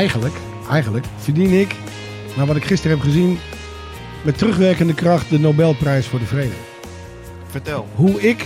Eigenlijk, 0.00 0.34
eigenlijk 0.70 1.06
verdien 1.18 1.60
ik, 1.60 1.74
na 2.36 2.46
wat 2.46 2.56
ik 2.56 2.64
gisteren 2.64 2.96
heb 2.96 3.06
gezien, 3.06 3.38
met 4.24 4.38
terugwerkende 4.38 4.94
kracht 4.94 5.30
de 5.30 5.38
Nobelprijs 5.38 6.06
voor 6.06 6.18
de 6.18 6.24
Vrede. 6.24 6.54
Vertel. 7.46 7.88
Hoe 7.94 8.20
ik 8.20 8.44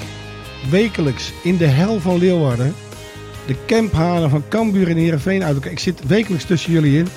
wekelijks 0.70 1.32
in 1.42 1.56
de 1.56 1.66
hel 1.66 2.00
van 2.00 2.18
Leeuwarden 2.18 2.74
de 3.46 3.56
camphanen 3.66 4.30
van 4.30 4.42
Cambuur 4.48 4.88
en 4.88 4.96
Heerenveen 4.96 5.44
uit 5.44 5.54
elkaar... 5.54 5.70
Ik 5.70 5.78
zit 5.78 6.06
wekelijks 6.06 6.44
tussen 6.44 6.72
jullie 6.72 6.98
in 6.98 7.08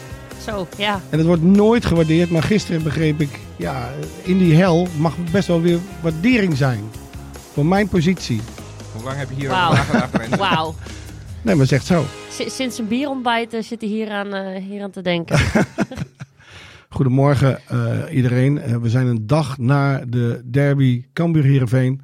Zo, 0.45 0.67
ja. 0.77 1.01
en 1.09 1.17
het 1.17 1.27
wordt 1.27 1.43
nooit 1.43 1.85
gewaardeerd. 1.85 2.29
Maar 2.29 2.43
gisteren 2.43 2.83
begreep 2.83 3.21
ik, 3.21 3.39
ja, 3.55 3.89
in 4.23 4.37
die 4.37 4.55
hel 4.55 4.87
mag 4.97 5.13
best 5.31 5.47
wel 5.47 5.61
weer 5.61 5.79
waardering 6.01 6.57
zijn. 6.57 6.89
Voor 7.53 7.65
mijn 7.65 7.87
positie. 7.87 8.41
Hoe 8.93 9.03
lang 9.03 9.17
heb 9.17 9.29
je 9.29 9.35
hier 9.35 9.49
Wauw. 9.49 9.71
over 9.71 9.93
nagedacht? 9.93 10.35
Wauw. 10.37 10.75
Nee, 11.47 11.55
maar 11.55 11.65
zegt 11.65 11.85
zo. 11.85 12.05
S- 12.29 12.55
Sinds 12.55 12.77
een 12.77 12.87
bierontbijt 12.87 13.53
eh, 13.53 13.61
zit 13.61 13.81
hij 13.81 13.89
hier 13.89 14.09
aan, 14.09 14.33
eh, 14.33 14.63
hier 14.63 14.83
aan 14.83 14.91
te 14.91 15.01
denken. 15.01 15.39
Goedemorgen 16.89 17.59
eh, 17.67 18.15
iedereen. 18.15 18.81
We 18.81 18.89
zijn 18.89 19.07
een 19.07 19.27
dag 19.27 19.57
na 19.57 20.03
de 20.07 20.41
derby 20.45 21.05
Cambuur 21.13 21.43
Heerenveen. 21.43 22.01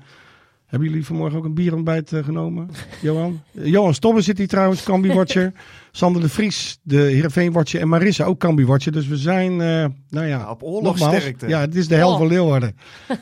Hebben 0.66 0.90
jullie 0.90 1.06
vanmorgen 1.06 1.38
ook 1.38 1.46
een 1.46 1.54
bierontbijt 1.54 2.12
genomen, 2.24 2.70
Johan? 3.02 3.42
Johan 3.52 3.94
Stobbe 3.94 4.22
zit 4.22 4.38
hier 4.38 4.48
trouwens, 4.48 4.84
Cambuur-watcher. 4.84 5.52
Sander 5.92 6.22
de 6.22 6.30
Vries, 6.30 6.80
de 6.84 6.98
Heerenveen-watcher. 6.98 7.82
En 7.82 7.88
Marissa 7.88 8.24
ook 8.24 8.40
Cambuur-watcher. 8.40 8.92
Dus 8.92 9.08
we 9.08 9.18
zijn, 9.18 9.52
eh, 9.62 9.86
nou 10.10 10.26
ja, 10.28 10.50
op 10.50 10.64
oorlogssterkte. 10.64 11.48
Ja, 11.48 11.60
het 11.60 11.76
is 11.76 11.88
de 11.88 11.96
hel 11.96 12.12
Oh. 12.12 12.18
van 12.18 12.28
Leeuwarden. 12.28 12.76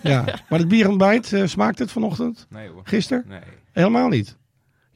Ja. 0.03 0.23
Maar 0.49 0.59
het 0.59 0.67
bierontbijt, 0.67 1.33
eh, 1.33 1.45
smaakt 1.45 1.79
het 1.79 1.91
vanochtend? 1.91 2.47
Nee 2.49 2.67
hoor. 2.69 2.81
Gisteren? 2.83 3.23
Nee. 3.27 3.39
Helemaal 3.71 4.07
niet. 4.07 4.37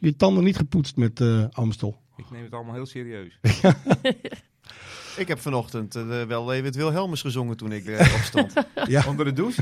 Je 0.06 0.16
tanden 0.16 0.44
niet 0.44 0.58
gepoetst 0.58 0.96
met 0.96 1.20
eh, 1.22 1.44
Amstel. 1.52 2.02
Ik 2.18 2.26
neem 2.32 2.44
het 2.44 2.54
allemaal 2.54 2.74
heel 2.74 2.86
serieus. 2.86 3.40
Ik 5.18 5.28
heb 5.28 5.40
vanochtend 5.40 5.96
eh, 5.96 6.24
wel 6.24 6.54
even 6.54 6.66
het 6.66 6.76
Wilhelmus 6.76 7.22
gezongen 7.22 7.58
toen 7.58 7.72
ik 7.72 7.86
eh, 7.86 8.14
opstond. 8.16 8.54
Ja. 8.88 9.04
Onder 9.08 9.26
de 9.26 9.34
douche? 9.34 9.62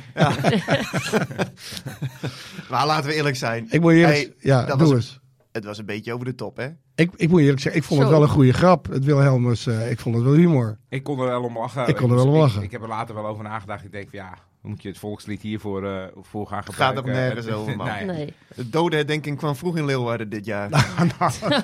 maar 2.70 2.86
laten 2.86 3.10
we 3.10 3.16
eerlijk 3.16 3.36
zijn. 3.36 3.68
Ik 3.70 3.82
moet 3.82 3.92
eerlijk, 3.92 4.14
Hey, 4.16 4.34
ja, 4.40 4.66
dat 4.66 4.80
doe 4.80 4.88
was- 4.88 4.96
eens. 4.98 5.22
Het 5.52 5.66
was 5.66 5.78
een 5.78 5.86
beetje 5.86 6.14
over 6.14 6.26
de 6.26 6.36
top, 6.36 6.58
hè? 6.58 6.68
Ik, 6.96 7.12
ik 7.16 7.30
moet 7.30 7.42
eerlijk 7.42 7.60
zeggen, 7.60 7.82
ik 7.82 7.88
vond 7.88 8.00
het 8.02 8.10
wel 8.10 8.22
een 8.22 8.28
goede 8.28 8.54
grap. 8.54 8.88
Het 8.88 9.06
Wilhelmus, 9.06 9.68
eh, 9.68 9.92
ik 9.92 10.00
vond 10.00 10.16
het 10.16 10.24
wel 10.24 10.34
humor. 10.34 10.78
Ik 10.90 11.04
kon 11.04 11.20
er 11.20 11.26
wel 11.26 11.44
om 11.44 11.58
lachen. 11.58 11.88
Ik 11.88 11.96
kon 11.96 12.10
er 12.10 12.16
wel 12.16 12.28
om 12.28 12.36
lachen. 12.38 12.58
Ik, 12.60 12.66
ik 12.66 12.72
heb 12.72 12.82
er 12.82 12.88
later 12.88 13.16
wel 13.16 13.26
over 13.26 13.44
nagedacht. 13.44 13.84
Ik 13.84 13.92
denk 13.92 14.10
van 14.10 14.20
ja, 14.20 14.38
moet 14.64 14.82
je 14.82 14.90
het 14.90 14.98
volkslied 14.98 15.42
hiervoor 15.42 15.86
eh 15.88 16.04
voor 16.22 16.48
gaan 16.48 16.64
Gaat 16.64 16.70
gebruiken. 16.70 17.02
ook 17.04 17.10
nergens 17.10 17.48
over, 17.48 17.76
man. 17.76 17.88
Nee. 17.88 18.06
Nee. 18.06 18.34
De 18.56 18.70
dodenherdenking 18.70 19.38
kwam 19.38 19.56
vroeg 19.56 19.78
in 19.78 19.86
Leeuwarden 19.86 20.30
dit 20.30 20.46
jaar. 20.46 20.70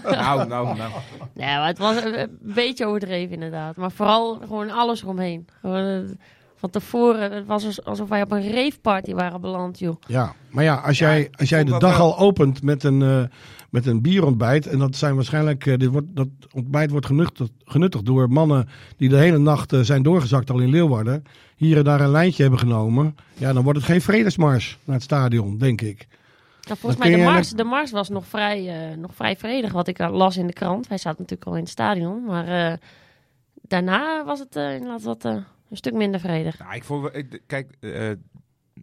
Nou, 0.03 0.47
nou, 0.47 0.77
nou. 0.77 0.91
Nee, 1.33 1.55
maar 1.55 1.67
het 1.67 1.77
was 1.77 2.03
een, 2.03 2.19
een 2.19 2.37
beetje 2.41 2.85
overdreven 2.85 3.33
inderdaad. 3.33 3.75
Maar 3.75 3.91
vooral 3.91 4.35
gewoon 4.35 4.69
alles 4.69 5.01
eromheen. 5.03 5.47
Gewoon, 5.61 5.85
eh, 5.85 6.15
van 6.59 6.70
tevoren, 6.70 7.31
het 7.31 7.46
was 7.46 7.66
als- 7.66 7.84
alsof 7.86 8.09
wij 8.09 8.22
op 8.22 8.31
een 8.31 8.52
raveparty 8.52 9.14
waren 9.14 9.42
beland, 9.42 9.80
joh. 9.80 9.96
Ja, 10.08 10.34
maar 10.50 10.64
ja, 10.64 10.75
als 10.75 10.97
jij, 11.00 11.28
als 11.31 11.50
jij 11.50 11.64
de 11.64 11.78
dag 11.78 11.97
wel- 11.97 12.14
al 12.16 12.18
opent 12.25 12.62
met 12.64 12.84
een, 12.84 13.02
eh, 13.02 13.22
met 13.70 13.86
een 13.86 14.02
bierontbijt. 14.02 14.68
En 14.68 14.80
dat 14.80 14.96
zijn 14.96 15.16
waarschijnlijk. 15.16 15.66
eh, 15.66 15.78
dit 15.78 15.90
wordt, 15.90 16.08
dat 16.16 16.28
ontbijt 16.53 16.92
wordt 16.92 17.06
genuttigd, 17.06 17.52
genuttigd 17.66 18.06
door 18.06 18.30
mannen 18.30 18.70
die 18.97 19.09
de 19.09 19.18
hele 19.18 19.38
nacht 19.38 19.74
eh, 19.74 19.80
zijn 19.80 20.03
doorgezakt 20.03 20.50
al 20.50 20.59
in 20.59 20.70
Leeuwarden. 20.70 21.24
Hier 21.56 21.78
en 21.78 21.84
daar 21.84 22.02
een 22.02 22.09
lijntje 22.12 22.42
hebben 22.42 22.59
genomen. 22.59 23.16
Ja, 23.34 23.53
dan 23.53 23.64
wordt 23.64 23.80
het 23.80 23.88
geen 23.88 24.02
vredesmars 24.02 24.78
naar 24.84 24.96
het 24.96 25.03
stadion, 25.03 25.58
denk 25.58 25.81
ik. 25.81 26.08
Nou, 26.68 26.78
volgens 26.80 27.02
mij, 27.02 27.12
de 27.12 27.24
mars, 27.24 27.50
de 27.50 27.64
mars 27.64 27.91
was 27.91 28.09
nog 28.09 28.26
vrij, 28.26 28.68
eh, 28.91 28.97
nog 28.97 29.12
vrij 29.16 29.36
vredig, 29.36 29.72
wat 29.72 29.88
ik 29.88 29.97
las 29.97 30.38
in 30.38 30.47
de 30.47 30.53
krant. 30.53 30.88
Hij 30.88 30.97
zat 30.97 31.18
natuurlijk 31.18 31.50
al 31.50 31.56
in 31.56 31.62
het 31.62 31.70
stadion. 31.70 32.24
Maar 32.26 32.47
eh, 32.72 32.78
daarna 33.62 34.26
was 34.26 34.40
het 34.40 34.56
eh, 34.56 34.74
inderdaad 34.74 35.03
wat, 35.03 35.26
eh, 35.26 35.36
een 35.69 35.78
stuk 35.78 35.94
minder 35.94 36.19
vredig. 36.19 36.59
Nou, 36.59 36.74
ik 36.75 36.84
vond, 36.84 37.02
wel- 37.02 37.16
ik- 37.16 37.41
kijk, 37.46 37.75
eh, 37.80 38.09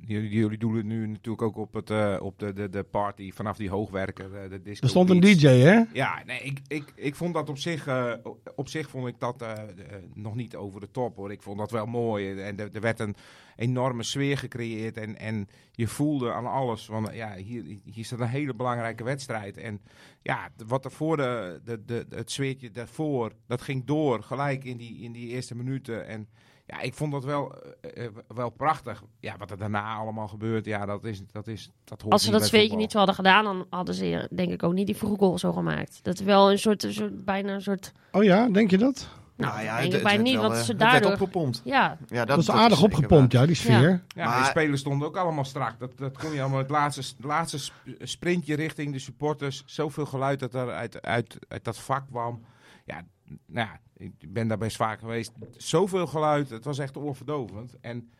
jullie, 0.00 0.30
jullie 0.30 0.58
doen 0.58 0.74
het 0.76 0.84
nu 0.84 1.06
natuurlijk 1.06 1.42
ook 1.42 1.56
op, 1.56 1.74
het, 1.74 1.90
eh, 1.90 2.16
op 2.20 2.38
de, 2.38 2.52
de, 2.52 2.68
de 2.68 2.82
party 2.82 3.32
vanaf 3.32 3.56
die 3.56 3.70
hoogwerker. 3.70 4.34
eh, 4.34 4.50
de 4.50 4.62
disco 4.62 4.84
Er 4.84 4.90
stond 4.90 5.10
een 5.10 5.20
beats. 5.20 5.40
DJ, 5.40 5.46
hè? 5.46 5.82
Ja, 5.92 6.22
nee, 6.26 6.40
ik, 6.40 6.60
ik, 6.68 6.92
ik 6.94 7.14
vond 7.14 7.34
dat 7.34 7.48
op 7.48 7.58
zich, 7.58 7.86
eh, 7.86 8.12
op 8.56 8.68
zich 8.68 8.90
vond 8.90 9.06
ik 9.06 9.18
dat 9.18 9.42
eh, 9.42 9.52
eh, 9.52 9.68
nog 10.14 10.34
niet 10.34 10.56
over 10.56 10.80
de 10.80 10.90
top 10.90 11.16
hoor. 11.16 11.32
Ik 11.32 11.42
vond 11.42 11.58
dat 11.58 11.70
wel 11.70 11.86
mooi. 11.86 12.40
En 12.40 12.58
er, 12.58 12.68
er 12.72 12.80
werd 12.80 13.00
een 13.00 13.14
enorme 13.56 14.02
sfeer 14.02 14.38
gecreëerd 14.38 14.96
en, 14.96 15.18
en 15.18 15.48
je 15.72 15.86
voelde 15.86 16.32
aan 16.32 16.46
alles 16.46 16.84
van, 16.84 17.08
ja, 17.12 17.34
hier, 17.34 17.78
hier 17.84 18.04
staat 18.04 18.20
een 18.20 18.26
hele 18.28 18.54
belangrijke 18.54 19.04
wedstrijd. 19.04 19.56
En 19.56 19.80
ja, 20.22 20.48
wat 20.66 20.84
er 20.84 20.90
voor 20.90 21.16
de, 21.16 21.60
de, 21.64 21.84
de, 21.84 22.06
het 22.10 22.30
sfeertje 22.30 22.70
daarvoor, 22.70 23.32
dat 23.46 23.62
ging 23.62 23.84
door 23.84 24.22
gelijk 24.22 24.64
in 24.64 24.76
die, 24.76 24.98
in 25.02 25.12
die 25.12 25.28
eerste 25.28 25.54
minuten. 25.56 26.06
En 26.06 26.28
ja, 26.66 26.80
ik 26.80 26.94
vond 26.94 27.12
dat 27.12 27.24
wel, 27.24 27.54
eh, 27.80 28.04
eh, 28.04 28.10
wel 28.28 28.50
prachtig. 28.50 29.02
Ja, 29.20 29.36
wat 29.38 29.50
er 29.50 29.56
daarna 29.58 29.94
allemaal 29.94 30.28
gebeurt, 30.28 30.64
ja, 30.64 30.86
dat 30.86 31.04
is, 31.04 31.22
dat 31.32 31.46
is, 31.46 31.70
dat 31.84 32.00
hoort 32.00 32.12
Als 32.12 32.22
ze 32.22 32.30
niet 32.30 32.38
dat 32.38 32.48
zweetje 32.48 32.76
niet 32.76 32.90
zo 32.90 32.96
hadden 32.98 33.14
gedaan, 33.16 33.44
dan 33.44 33.66
hadden 33.70 33.94
ze 33.94 34.16
eh, 34.18 34.36
denk 34.36 34.50
ik 34.52 34.62
ook 34.62 34.72
niet 34.72 34.86
die 34.86 34.96
vroege 34.96 35.16
goal 35.18 35.38
zo 35.38 35.52
gemaakt. 35.52 35.98
Dat 36.02 36.14
is 36.20 36.24
wel 36.24 36.50
een 36.50 36.58
soort, 36.58 36.82
een 36.82 36.92
soort 36.92 37.24
bijna 37.24 37.52
een 37.54 37.62
soort... 37.62 37.92
Oh 38.12 38.24
ja, 38.24 38.48
denk 38.48 38.70
je 38.70 38.78
dat? 38.78 39.08
Nou, 39.36 39.52
Nou 39.52 39.64
ja, 39.64 39.80
denk 39.80 39.92
het- 40.08 40.22
niet, 40.22 40.32
wel, 40.34 40.42
want 40.42 40.54
eh, 40.54 40.60
ze 40.60 40.66
werd 40.66 40.78
daardoor... 40.90 41.10
opgepompt. 41.12 41.60
Ja, 41.64 41.98
Ja, 42.06 42.24
Dat 42.24 42.38
is 42.38 42.50
aardig 42.50 42.82
opgepompt, 42.82 43.32
waar. 43.32 43.40
ja, 43.42 43.46
die 43.46 43.56
sfeer. 43.56 43.80
Ja. 43.90 44.02
Ja, 44.08 44.24
Maar- 44.24 44.40
de 44.40 44.44
spelers 44.46 44.80
stonden 44.80 45.08
ook 45.08 45.16
allemaal 45.16 45.44
strak. 45.44 45.78
Dat, 45.78 45.98
dat 45.98 46.18
kon 46.18 46.32
je 46.32 46.40
allemaal 46.40 46.58
het 46.58 46.70
laatste, 46.70 47.02
laatste 47.26 47.58
sp- 47.58 47.72
sprintje 48.00 48.54
richting 48.54 48.92
de 48.92 48.98
supporters. 48.98 49.62
Zoveel 49.66 50.06
geluid 50.06 50.40
dat 50.40 50.54
er 50.54 50.70
uit, 50.72 51.02
uit, 51.02 51.36
uit 51.48 51.64
dat 51.64 51.78
vak 51.78 52.06
kwam. 52.10 52.44
Ja, 52.84 53.02
nou 53.46 53.68
ja, 53.68 53.80
ik 53.96 54.32
ben 54.32 54.48
daar 54.48 54.58
best 54.58 54.76
vaak 54.76 54.98
geweest. 54.98 55.32
Zoveel 55.56 56.06
geluid, 56.06 56.50
het 56.50 56.64
was 56.64 56.78
echt 56.78 56.96
oorverdovend. 56.96 57.74
En 57.80 58.10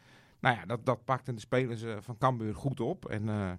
nou 0.41 0.56
ja, 0.56 0.67
dat, 0.67 0.87
dat 0.87 1.05
pakten 1.05 1.34
de 1.34 1.41
spelers 1.41 1.83
eh, 1.83 1.93
van 2.00 2.19
Cambuur 2.19 2.55
goed 2.55 2.81
op. 2.81 3.05
En, 3.05 3.28
eh, 3.28 3.50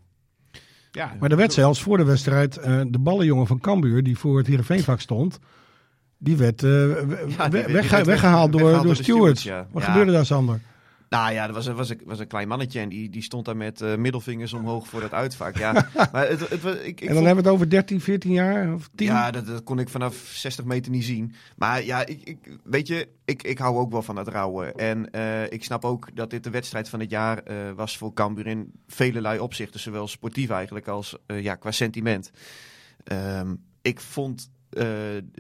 ja, 0.92 1.16
Maar 1.20 1.32
er 1.32 1.38
werd 1.38 1.54
zelfs 1.54 1.82
voor 1.82 1.98
de 1.98 2.04
wedstrijd 2.04 2.58
eh, 2.58 2.82
de 2.88 3.00
ballenjongen 3.00 3.48
van 3.48 3.60
Cambuur, 3.60 4.04
die 4.04 4.18
voor 4.18 4.38
het 4.38 4.48
Heerenveenvak 4.48 5.00
stond, 5.00 5.40
die 6.18 6.38
werd 6.38 6.64
eh, 6.64 6.70
we- 6.70 7.06
die 7.08 7.36
we- 7.36 7.36
werd- 7.50 7.52
die 7.52 7.74
wegge- 7.76 7.96
werd 7.96 8.06
weggehaald 8.06 8.52
door, 8.52 8.62
weggehaald 8.62 8.62
door 8.62 8.72
door 8.84 8.96
de 8.96 9.04
stewards. 9.04 9.42
stewards, 9.42 9.68
ja. 9.68 9.74
Wat 9.74 9.84
Ja. 9.84 9.90
gebeurde 9.90 10.12
daar, 10.12 10.26
Sander? 10.26 10.60
Nou 11.10 11.34
ja, 11.34 11.46
dat 11.46 11.56
was, 11.56 11.66
een- 11.66 11.76
was, 11.76 11.90
een, 11.90 12.02
was 12.06 12.20
een 12.20 12.28
klein 12.28 12.48
mannetje 12.48 12.80
en 12.80 12.90
die, 12.90 13.10
die 13.10 13.22
stond 13.22 13.46
daar 13.46 13.58
met 13.58 13.82
eh, 13.82 13.96
middelvingers 13.96 14.54
omhoog 14.54 14.88
voor 14.88 15.02
dat 15.02 15.14
uitvak. 15.14 15.58
Ja, 15.58 15.72
maar 16.12 16.28
het, 16.28 16.40
het, 16.50 16.64
ik, 16.64 16.86
ik 16.86 17.00
en 17.02 17.06
dan 17.06 17.16
vond- 17.16 17.26
hebben 17.26 17.36
we 17.36 17.36
het 17.36 17.48
over 17.48 17.70
13, 17.70 18.02
14 18.02 18.32
jaar 18.32 18.74
of 18.74 18.90
10? 18.96 19.08
Ja, 19.08 19.32
dat, 19.32 19.46
dat 19.46 19.64
kon 19.64 19.80
ik 19.80 19.90
vanaf 19.90 20.16
60 20.16 20.66
meter 20.66 20.92
niet 20.92 21.04
zien. 21.06 21.34
Maar 21.56 21.84
ja, 21.84 22.06
ik, 22.06 22.22
ik, 22.24 22.38
weet 22.64 22.88
je, 22.88 23.08
ik, 23.26 23.44
ik 23.44 23.58
hou 23.58 23.78
ook 23.78 23.92
wel 23.92 24.02
van 24.02 24.16
het 24.16 24.28
rouwen. 24.28 24.76
En 24.76 25.12
eh, 25.12 25.44
ik 25.52 25.64
snap 25.64 25.86
ook 25.86 26.16
dat 26.16 26.30
dit 26.30 26.44
de 26.44 26.50
wedstrijd 26.50 26.90
van 26.90 27.00
het 27.00 27.10
jaar 27.10 27.38
eh, 27.44 27.56
was 27.76 27.98
voor 27.98 28.14
Cambuur 28.14 28.48
in 28.48 28.72
velelei 28.88 29.40
opzichten. 29.40 29.80
Zowel 29.80 30.08
sportief 30.08 30.50
eigenlijk 30.50 30.88
als 30.88 31.18
ja, 31.28 31.56
qua 31.56 31.72
sentiment. 31.72 32.32
Ehm, 33.04 33.56
ik 33.82 34.00
vond 34.00 34.50
eh, 34.70 34.88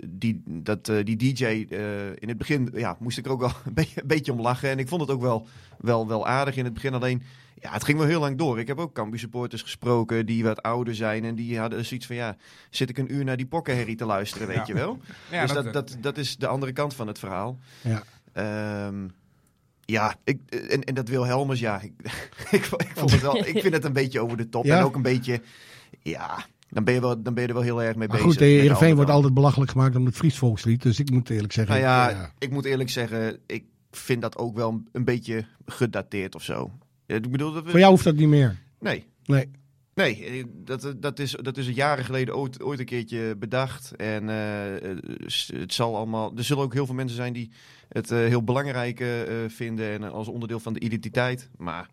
die, 0.07 0.41
dat, 0.45 0.89
eh, 0.89 1.03
die 1.05 1.15
DJ 1.15 1.43
eh, 1.45 2.05
in 2.09 2.27
het 2.27 2.37
begin 2.37 2.69
ja, 2.73 2.97
moest 2.99 3.17
ik 3.17 3.25
er 3.25 3.31
ook 3.31 3.39
wel 3.39 3.51
een, 3.65 3.73
beetje- 3.73 4.01
een 4.01 4.07
beetje 4.07 4.31
om 4.31 4.41
lachen. 4.41 4.69
En 4.69 4.79
ik 4.79 4.87
vond 4.87 5.01
het 5.01 5.09
ook 5.11 5.21
wel, 5.21 5.47
wel, 5.77 6.07
wel 6.07 6.27
aardig 6.27 6.55
in 6.55 6.63
het 6.65 6.73
begin. 6.73 6.93
Alleen, 6.93 7.23
ja, 7.61 7.71
het 7.71 7.83
ging 7.83 7.97
wel 7.97 8.07
heel 8.07 8.19
lang 8.19 8.37
door. 8.37 8.59
Ik 8.59 8.67
heb 8.67 8.77
ook 8.79 8.93
Cambuur 8.93 9.19
supporters 9.19 9.61
gesproken 9.61 10.25
die 10.25 10.43
wat 10.43 10.61
ouder 10.61 10.95
zijn. 10.95 11.25
En 11.25 11.35
die 11.35 11.59
hadden 11.59 11.85
zoiets 11.85 12.05
van, 12.05 12.15
ja, 12.15 12.35
zit 12.69 12.89
ik 12.89 12.97
een 12.97 13.13
uur 13.13 13.23
naar 13.23 13.37
die 13.37 13.45
pokkenherrie 13.47 13.95
te 13.95 14.05
luisteren, 14.05 14.47
weet 14.47 14.55
Ja. 14.57 14.63
je 14.67 14.73
wel? 14.73 14.99
Ja, 15.31 15.41
dus 15.41 15.53
dat, 15.53 15.73
dat, 15.73 15.97
dat, 16.01 16.17
is 16.17 16.37
de 16.37 16.47
andere 16.47 16.71
kant 16.71 16.93
van 16.93 17.07
het 17.07 17.19
verhaal. 17.19 17.59
Ja. 17.81 18.03
Ehm, 18.33 19.07
ja, 19.85 20.15
ik, 20.23 20.39
en, 20.49 20.83
en 20.83 20.93
dat 20.93 21.07
Wilhelmus, 21.09 21.59
ja, 21.59 21.81
ik, 21.81 21.91
ik, 22.51 22.65
ik, 22.65 22.91
vond 22.95 23.11
het 23.11 23.21
wel, 23.21 23.37
ik 23.37 23.59
vind 23.61 23.73
het 23.73 23.83
een 23.85 23.93
beetje 23.93 24.19
over 24.19 24.37
de 24.37 24.49
top. 24.49 24.65
Ja? 24.65 24.77
En 24.77 24.83
ook 24.83 24.95
een 24.95 25.01
beetje, 25.01 25.41
ja, 26.01 26.45
dan 26.69 26.83
ben 26.83 26.93
je, 26.93 27.01
wel, 27.01 27.21
dan 27.21 27.33
ben 27.33 27.43
je 27.43 27.49
er 27.49 27.55
wel 27.55 27.63
heel 27.63 27.83
erg 27.83 27.95
mee 27.95 28.07
Maar 28.07 28.17
bezig. 28.17 28.31
goed, 28.31 28.39
Heerenveen 28.39 28.95
wordt 28.95 29.11
altijd 29.11 29.33
belachelijk 29.33 29.71
gemaakt 29.71 29.95
om 29.95 30.05
het 30.05 30.15
Fries 30.15 30.37
volkslied. 30.37 30.81
Dus 30.81 30.99
ik 30.99 31.11
moet 31.11 31.29
eerlijk 31.29 31.53
zeggen... 31.53 31.73
Nou 31.73 31.85
ja, 31.85 32.09
ja. 32.09 32.31
ik 32.39 32.51
moet 32.51 32.65
eerlijk 32.65 32.89
zeggen, 32.89 33.39
ik 33.45 33.63
vind 33.91 34.21
dat 34.21 34.37
ook 34.37 34.55
wel 34.55 34.81
een 34.91 35.03
beetje 35.05 35.45
gedateerd 35.65 36.35
of 36.35 36.43
zo. 36.43 36.71
Ik 37.05 37.31
bedoel, 37.31 37.53
dat 37.53 37.63
we, 37.63 37.69
Voor 37.69 37.79
jou 37.79 37.91
hoeft 37.91 38.03
dat 38.03 38.15
niet 38.15 38.27
meer. 38.27 38.59
Nee. 38.79 39.05
Nee. 39.25 39.49
Nee, 39.93 40.25
eh, 40.25 40.43
dat, 40.53 40.93
dat, 40.97 41.19
is, 41.19 41.31
dat 41.41 41.57
is 41.57 41.67
jaren 41.67 42.05
geleden 42.05 42.35
ooit, 42.35 42.61
ooit 42.63 42.79
een 42.79 42.85
keertje 42.85 43.35
bedacht. 43.35 43.95
En 43.95 44.29
eh, 44.29 44.91
eh, 44.91 44.97
het 45.53 45.73
zal 45.73 45.95
allemaal. 45.95 46.33
Er 46.37 46.43
zullen 46.43 46.63
ook 46.63 46.73
heel 46.73 46.85
veel 46.85 46.95
mensen 46.95 47.15
zijn 47.15 47.33
die 47.33 47.51
het 47.89 48.11
eh, 48.11 48.17
heel 48.17 48.43
belangrijk 48.43 48.99
eh, 48.99 49.21
eh, 49.21 49.49
vinden. 49.51 49.91
En 49.91 50.11
als 50.11 50.27
onderdeel 50.27 50.59
van 50.59 50.73
de 50.73 50.79
identiteit. 50.79 51.49
Maar 51.57 51.89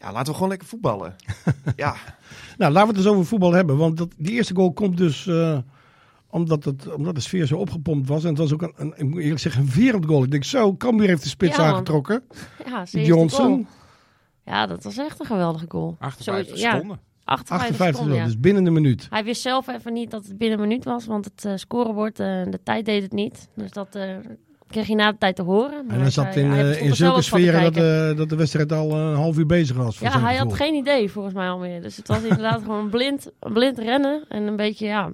ja, 0.00 0.12
laten 0.12 0.26
we 0.26 0.32
gewoon 0.32 0.48
lekker 0.48 0.68
voetballen. 0.68 1.16
ja, 1.76 1.94
Nou, 2.58 2.72
laten 2.72 2.88
we 2.90 2.96
het 2.96 3.04
eens 3.06 3.14
over 3.14 3.26
voetbal 3.26 3.52
hebben. 3.52 3.76
Want 3.76 3.96
dat, 3.96 4.08
die 4.16 4.32
eerste 4.32 4.54
goal 4.54 4.72
komt 4.72 4.96
dus 4.96 5.26
eh, 5.26 5.58
omdat, 6.30 6.64
het, 6.64 6.94
omdat 6.94 7.14
de 7.14 7.20
sfeer 7.20 7.46
zo 7.46 7.56
opgepompt 7.56 8.08
was. 8.08 8.22
En 8.22 8.28
het 8.28 8.38
was 8.38 8.52
ook 8.52 8.62
een, 8.62 8.72
een, 8.76 8.92
ik 8.96 9.04
moet 9.08 9.20
eerlijk 9.22 9.40
zeggen, 9.40 9.62
een 9.62 9.70
wereldgoal. 9.70 10.24
Ik 10.24 10.30
denk 10.30 10.44
zo, 10.44 10.76
Cambuur 10.76 11.08
heeft 11.08 11.22
de 11.22 11.28
spits 11.28 11.56
Ja, 11.56 11.62
aangetrokken. 11.64 12.22
Ja, 12.66 12.84
Johnson. 12.84 13.66
Ja, 14.44 14.66
dat 14.66 14.84
was 14.84 14.96
echt 14.96 15.20
een 15.20 15.26
geweldige 15.26 15.64
goal. 15.68 15.96
58 15.98 16.56
Zo- 16.58 16.62
ja, 16.62 16.72
seconden. 16.72 17.00
58, 17.24 17.66
58 17.68 17.86
seconden, 17.96 18.16
ja. 18.16 18.24
dus 18.24 18.40
binnen 18.40 18.64
de 18.64 18.70
minuut. 18.70 19.06
Hij 19.10 19.24
wist 19.24 19.42
zelf 19.42 19.68
even 19.68 19.92
niet 19.92 20.10
dat 20.10 20.26
het 20.26 20.38
binnen 20.38 20.58
een 20.60 20.68
minuut 20.68 20.84
was, 20.84 21.06
want 21.06 21.24
het 21.24 21.44
eh, 21.44 21.52
scorebord, 21.56 22.20
eh, 22.20 22.26
de 22.26 22.60
tijd 22.62 22.84
deed 22.84 23.02
het 23.02 23.12
niet. 23.12 23.48
Dus 23.54 23.70
dat 23.70 23.94
eh, 23.94 24.16
kreeg 24.70 24.86
je 24.86 24.94
na 24.94 25.10
de 25.12 25.18
tijd 25.18 25.36
te 25.36 25.42
horen. 25.42 25.86
Maar 25.86 25.94
En 25.96 26.00
hij 26.00 26.10
zat 26.10 26.32
zei- 26.32 26.44
in, 26.44 26.50
hij 26.52 26.70
eh, 26.72 26.82
in 26.82 26.94
zulke 26.96 27.22
sferen 27.22 27.62
dat, 27.62 27.76
eh, 27.76 28.16
dat 28.16 28.28
de 28.28 28.36
wedstrijd 28.36 28.72
al 28.72 28.92
een 28.92 29.14
half 29.16 29.38
uur 29.38 29.46
bezig 29.46 29.76
was. 29.76 29.98
Ja, 29.98 30.20
hij 30.20 30.36
had 30.36 30.52
geen 30.54 30.74
idee 30.74 31.10
volgens 31.10 31.34
mij 31.34 31.48
alweer. 31.48 31.82
Dus 31.82 31.96
het 31.96 32.08
was 32.08 32.22
inderdaad 32.22 32.62
gewoon 32.66 32.90
blind, 32.90 33.30
blind 33.38 33.78
rennen. 33.78 34.24
En 34.28 34.42
een 34.42 34.56
beetje, 34.56 34.86
ja, 34.86 35.10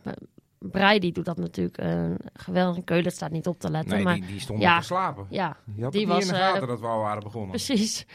Brei 0.58 0.99
die 0.99 1.12
doet 1.12 1.25
dat 1.25 1.37
natuurlijk 1.37 1.79
eh, 1.79 2.05
geweldig. 2.35 2.85
Keulen 2.85 3.12
staat 3.12 3.31
niet 3.31 3.47
op 3.47 3.58
te 3.61 3.70
letten. 3.70 3.94
Nee, 3.94 4.05
maar 4.05 4.14
die, 4.14 4.26
die 4.26 4.41
stond 4.41 4.61
ja. 4.61 4.79
te 4.79 4.85
slapen. 4.85 5.26
ja, 5.31 5.56
Die 5.64 5.82
had 5.85 5.93
Die 5.93 6.00
het 6.00 6.11
niet 6.11 6.19
was, 6.19 6.26
in 6.26 6.32
de 6.35 6.41
gaten 6.41 6.62
eh, 6.62 6.69
dat 6.69 6.81
we 6.81 6.87
al 6.87 6.99
waren 7.00 7.23
begonnen. 7.23 7.50
precies. 7.50 8.06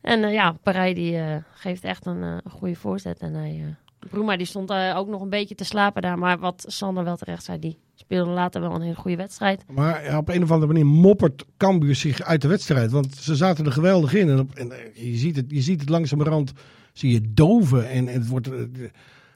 En 0.00 0.24
eh, 0.24 0.32
ja, 0.32 0.56
Brei 0.62 0.94
die 0.94 1.16
eh, 1.18 1.36
geeft 1.54 1.84
echt 1.84 2.06
een 2.06 2.22
eh, 2.22 2.36
goede 2.52 2.74
voorzet. 2.76 3.18
En 3.18 3.34
hij, 3.34 3.76
eh 4.04 4.10
Broema 4.10 4.36
die 4.36 4.46
stond 4.46 4.70
eh, 4.70 4.94
ook 4.96 5.08
nog 5.08 5.20
een 5.20 5.28
beetje 5.30 5.54
te 5.54 5.64
slapen 5.64 6.02
daar. 6.02 6.18
Maar 6.18 6.38
wat 6.38 6.64
Sander 6.66 7.04
wel 7.04 7.16
terecht 7.16 7.44
zei, 7.44 7.58
die 7.58 7.78
speelde 7.94 8.30
later 8.30 8.60
wel 8.60 8.74
een 8.74 8.80
hele 8.82 8.94
goede 8.94 9.16
wedstrijd. 9.16 9.64
Maar 9.72 10.04
ja, 10.04 10.18
op 10.18 10.28
een 10.28 10.42
of 10.42 10.50
andere 10.50 10.72
manier 10.72 10.86
moppert 10.86 11.44
Cambuur 11.56 11.94
zich 11.94 12.22
uit 12.22 12.42
de 12.42 12.48
wedstrijd. 12.48 12.90
Want 12.90 13.14
ze 13.14 13.36
zaten 13.36 13.66
er 13.66 13.72
geweldig 13.72 14.14
in. 14.14 14.28
En, 14.28 14.38
op, 14.38 14.54
en 14.54 14.72
eh, 14.72 15.10
je, 15.12 15.16
ziet 15.16 15.36
het, 15.36 15.44
je 15.48 15.60
ziet 15.60 15.80
het 15.80 15.88
langzamerhand, 15.88 16.52
zie 16.92 17.12
je 17.12 17.20
doven. 17.34 17.88
En, 17.88 18.08
en 18.08 18.14
het 18.20 18.28
wordt... 18.28 18.46
eh, 18.52 18.54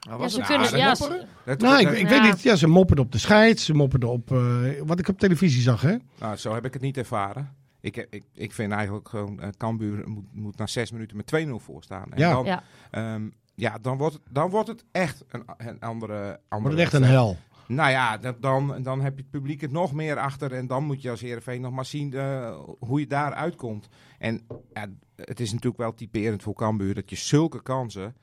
Nou, 0.07 0.21
Ja, 0.21 0.27
ze 0.27 0.41
kunnen, 0.41 0.77
ja, 0.77 0.87
mopperen? 0.87 1.27
ze- 1.45 1.55
nou, 1.57 1.79
ik, 1.81 1.89
ik 1.91 2.09
Ja. 2.09 2.21
weet 2.21 2.31
niet. 2.31 2.41
Ja, 2.41 2.55
ze 2.55 2.67
mopperden 2.67 3.05
op 3.05 3.11
de 3.11 3.17
scheids. 3.17 3.65
Ze 3.65 3.73
mopperden 3.73 4.09
op 4.09 4.31
eh, 4.31 4.39
wat 4.85 4.99
ik 4.99 5.07
op 5.07 5.19
televisie 5.19 5.61
zag, 5.61 5.81
hè? 5.81 5.95
Nou, 6.19 6.35
zo 6.35 6.53
heb 6.53 6.65
ik 6.65 6.73
het 6.73 6.81
niet 6.81 6.97
ervaren. 6.97 7.53
Ik, 7.81 7.95
heb- 7.95 8.13
ik, 8.13 8.23
ik 8.33 8.51
vind 8.53 8.71
eigenlijk 8.71 9.09
gewoon, 9.09 9.39
eh 9.41 9.49
Cambuur 9.57 10.09
moet, 10.09 10.25
moet 10.33 10.57
na 10.57 10.67
zes 10.67 10.91
minuten 10.91 11.17
met 11.17 11.45
2-0 11.47 11.49
voor 11.55 11.83
staan. 11.83 12.11
En 12.11 12.19
Ja. 12.19 12.31
Dan, 12.33 12.45
Ja. 12.45 12.63
ehm, 12.91 13.27
ja, 13.59 13.77
dan 13.77 13.97
wordt, 13.97 14.13
het- 14.13 14.23
dan 14.29 14.49
wordt 14.49 14.67
het 14.67 14.85
echt 14.91 15.25
een, 15.29 15.43
een 15.57 15.79
andere, 15.79 16.39
andere 16.47 16.75
het 16.75 16.79
is 16.79 16.83
echt 16.93 16.93
een 16.93 17.09
hel. 17.09 17.37
Nou 17.67 17.89
ja, 17.91 18.17
dat- 18.17 18.41
dan, 18.41 18.81
dan 18.81 19.01
heb 19.01 19.15
je 19.15 19.21
het 19.21 19.29
publiek 19.31 19.61
er 19.61 19.71
nog 19.71 19.93
meer 19.93 20.17
achter. 20.17 20.53
En 20.53 20.67
dan 20.67 20.83
moet 20.83 21.01
je 21.01 21.09
als 21.09 21.21
Heerenveen 21.21 21.61
nog 21.61 21.71
maar 21.71 21.85
zien 21.85 22.13
eh, 22.13 22.59
hoe 22.79 22.99
je 22.99 23.07
daar 23.07 23.33
uitkomt. 23.33 23.87
En 24.17 24.41
ja, 24.73 24.87
het 25.15 25.39
is 25.39 25.49
natuurlijk 25.51 25.81
wel 25.81 25.93
typerend 25.93 26.43
voor 26.43 26.53
Cambuur 26.53 26.93
dat 26.93 27.09
je 27.09 27.15
zulke 27.15 27.61
kansen 27.61 28.15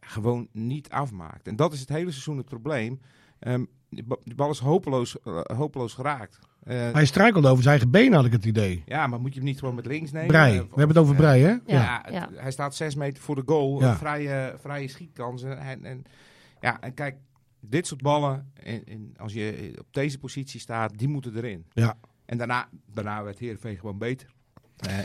gewoon 0.00 0.48
niet 0.52 0.88
afmaakt. 0.90 1.46
En 1.48 1.56
dat 1.56 1.72
is 1.72 1.80
het 1.80 1.88
hele 1.88 2.10
seizoen 2.10 2.36
het 2.36 2.46
probleem. 2.46 3.00
Ba- 4.04 4.16
die 4.24 4.34
bal 4.34 4.50
is 4.50 4.58
hopeloos, 4.58 5.20
eh, 5.22 5.40
hopeloos 5.42 5.94
geraakt. 5.94 6.38
Eh, 6.62 6.92
Hij 6.92 7.06
struikelde 7.06 7.48
over 7.48 7.62
zijn 7.62 7.74
eigen 7.74 7.90
been, 7.92 8.12
had 8.12 8.24
ik 8.24 8.32
het 8.32 8.44
idee. 8.44 8.82
ja, 8.86 9.06
maar 9.06 9.20
moet 9.20 9.30
je 9.32 9.38
hem 9.38 9.48
niet 9.48 9.58
gewoon 9.58 9.74
met 9.74 9.86
links 9.86 10.10
nemen? 10.12 10.28
Brei. 10.28 10.52
Eh, 10.56 10.60
We 10.60 10.66
hebben 10.68 10.88
het 10.88 10.98
over 10.98 11.14
eh, 11.14 11.20
Brei, 11.20 11.42
hè? 11.42 11.54
Ja, 11.66 12.06
ja, 12.10 12.28
hij 12.34 12.50
staat 12.50 12.74
zes 12.74 12.94
meter 12.94 13.22
voor 13.22 13.34
de 13.34 13.42
goal. 13.46 13.80
Ja. 13.80 13.90
Een 13.90 13.96
vrije, 13.96 14.56
vrije 14.60 14.88
schietkans. 14.88 15.42
En, 15.42 15.84
en, 15.84 16.02
ja, 16.60 16.80
en 16.80 16.94
kijk, 16.94 17.16
dit 17.60 17.86
soort 17.86 18.02
ballen, 18.02 18.52
en, 18.62 18.84
en 18.84 19.14
als 19.16 19.32
je 19.32 19.74
op 19.78 19.86
deze 19.90 20.18
positie 20.18 20.60
staat, 20.60 20.98
die 20.98 21.08
moeten 21.08 21.36
erin. 21.36 21.64
Ja. 21.72 21.96
En 22.26 22.38
daarna, 22.38 22.68
daarna 22.92 23.22
werd 23.22 23.38
Heerenveen 23.38 23.76
gewoon 23.78 23.98
beter. 23.98 24.28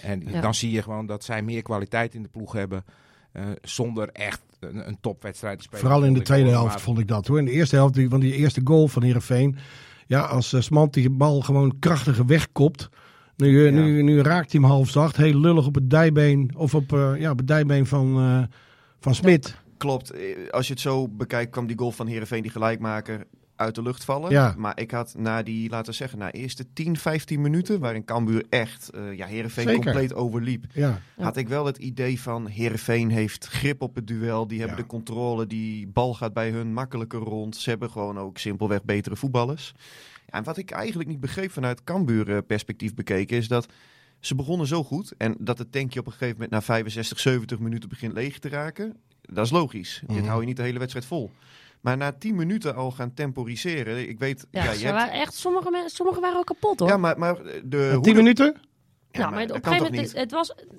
En 0.02 0.22
Ja. 0.28 0.42
dan 0.42 0.54
zie 0.56 0.72
je 0.72 0.82
gewoon 0.82 1.06
dat 1.06 1.24
zij 1.24 1.42
meer 1.42 1.62
kwaliteit 1.62 2.14
in 2.16 2.24
de 2.24 2.30
ploeg 2.30 2.52
hebben. 2.54 2.84
eh, 3.32 3.44
zonder 3.62 4.10
echt 4.10 4.42
een, 4.60 4.88
een 4.88 4.98
topwedstrijd 5.02 5.58
te 5.58 5.64
spelen. 5.64 5.82
Vooral 5.82 6.04
in 6.04 6.14
de 6.14 6.22
tweede 6.22 6.50
helft 6.50 6.82
vond 6.82 7.00
ik 7.00 7.08
dat 7.08 7.28
hoor. 7.28 7.40
In 7.40 7.46
de 7.46 7.52
eerste 7.52 7.76
helft 7.76 7.94
die, 7.94 8.10
van 8.10 8.20
die 8.20 8.34
eerste 8.34 8.62
goal 8.64 8.88
van 8.88 9.04
Heerenveen. 9.04 9.58
Ja, 10.06 10.22
als 10.22 10.54
uh, 10.54 10.62
Smant 10.62 10.94
die 10.94 11.10
bal 11.10 11.42
gewoon 11.42 11.76
krachtiger 11.80 12.26
wegkopt. 12.26 12.90
Nu, 13.38 13.68
eh, 13.68 13.74
Ja. 13.76 13.82
nu, 13.82 14.02
nu 14.04 14.22
raakt 14.22 14.52
hij 14.52 14.62
hem 14.62 14.70
half 14.70 14.90
zacht. 14.90 15.18
Heel 15.18 15.40
lullig 15.40 15.66
op 15.66 15.76
het 15.76 15.90
dijbeen. 15.90 16.52
Of 16.58 16.76
op, 16.76 16.94
eh, 16.94 17.12
ja, 17.20 17.32
op 17.32 17.38
het 17.38 17.48
dijbeen 17.48 17.86
van, 17.86 18.18
eh, 18.18 18.44
van 19.00 19.16
Smit. 19.16 19.56
Klopt. 19.78 20.12
Eh, 20.12 20.22
Als 20.52 20.68
je 20.68 20.74
het 20.74 20.82
zo 20.82 21.08
bekijkt, 21.08 21.52
kwam 21.52 21.68
die 21.68 21.78
goal 21.78 21.92
van 21.92 22.08
Heerenveen, 22.08 22.42
die 22.42 22.52
gelijkmaker, 22.52 23.24
uit 23.56 23.76
de 23.76 23.82
lucht 23.82 24.04
vallen. 24.04 24.32
Ja. 24.32 24.54
Maar 24.58 24.80
ik 24.80 24.92
had 24.92 25.14
na 25.18 25.44
die, 25.44 25.70
laten 25.70 25.92
we 25.92 25.98
zeggen, 25.98 26.18
na 26.20 26.32
eerste 26.32 26.66
10, 26.74 26.98
15 26.98 27.42
minuten, 27.42 27.80
waarin 27.80 28.06
Cambuur 28.06 28.46
echt 28.50 28.90
uh, 28.96 29.14
ja, 29.18 29.26
Heerenveen 29.26 29.68
Zeker. 29.68 29.84
compleet 29.84 30.14
overliep, 30.14 30.66
Ja. 30.74 31.00
Had 31.18 31.38
ik 31.38 31.48
wel 31.48 31.66
het 31.66 31.78
idee 31.78 32.22
van 32.22 32.48
Heerenveen 32.48 33.10
heeft 33.10 33.46
grip 33.46 33.82
op 33.82 33.96
het 33.96 34.08
duel. 34.08 34.48
Die 34.48 34.60
hebben 34.60 34.78
de 34.78 34.86
controle, 34.86 35.48
die 35.48 35.88
bal 35.88 36.14
gaat 36.14 36.34
bij 36.34 36.50
hun 36.50 36.74
makkelijker 36.74 37.20
rond. 37.20 37.56
Ze 37.56 37.70
hebben 37.70 37.90
gewoon 37.90 38.20
ook 38.20 38.38
simpelweg 38.38 38.84
betere 38.84 39.16
voetballers. 39.16 39.74
Ja, 40.26 40.34
en 40.38 40.44
wat 40.44 40.58
ik 40.58 40.72
eigenlijk 40.72 41.10
niet 41.10 41.20
begreep 41.20 41.52
vanuit 41.52 41.84
Cambuur 41.84 42.32
eh, 42.36 42.38
perspectief 42.48 42.94
bekeken, 42.94 43.38
is 43.38 43.48
dat 43.48 43.68
ze 44.20 44.36
begonnen 44.36 44.68
zo 44.68 44.84
goed. 44.84 45.14
En 45.18 45.36
dat 45.40 45.58
het 45.58 45.72
tankje 45.72 46.00
op 46.00 46.06
een 46.06 46.12
gegeven 46.12 46.34
moment 46.34 46.52
na 46.52 46.62
65, 46.62 47.20
70 47.20 47.60
minuten 47.60 47.90
begint 47.90 48.14
leeg 48.14 48.40
te 48.40 48.50
raken. 48.50 48.96
Dat 49.22 49.46
is 49.46 49.52
logisch. 49.52 50.04
Dit 50.08 50.18
Mhm. 50.18 50.26
hou 50.28 50.40
je 50.40 50.46
niet 50.46 50.56
de 50.58 50.62
hele 50.64 50.80
wedstrijd 50.80 51.06
vol. 51.06 51.32
Maar 51.86 51.98
na 51.98 52.12
10 52.12 52.36
minuten 52.36 52.76
al 52.76 52.92
gaan 52.92 53.14
temporiseren. 53.14 54.10
Ik 54.10 54.20
weet, 54.20 54.48
Ja, 54.52 54.64
ja, 54.64 54.72
je 54.72 54.78
hebt- 54.86 54.92
waren 54.98 55.14
echt, 55.14 55.34
sommige, 55.34 55.72
mensen, 55.72 55.90
sommige 55.90 56.20
waren 56.20 56.38
ook 56.38 56.46
kapot 56.46 56.80
hoor. 56.80 56.88
ja 56.90 56.98
maar, 56.98 57.20
maar 57.20 57.36
de. 57.64 57.78
Na 57.78 57.94
hoe 57.94 58.02
tien 58.04 58.14
de- 58.14 58.20
minuten? 58.22 58.46
Ja, 58.46 58.52
nou, 59.22 59.24
maar 59.24 59.32
maar 59.40 59.48
dat 59.48 59.56
op 59.58 59.62
kan 59.64 59.72
een 59.74 59.78
toch 59.80 59.88
gegeven 59.88 59.96
moment, 59.96 60.02
niet? 60.02 60.12
het, 60.12 60.22
het 60.22 60.32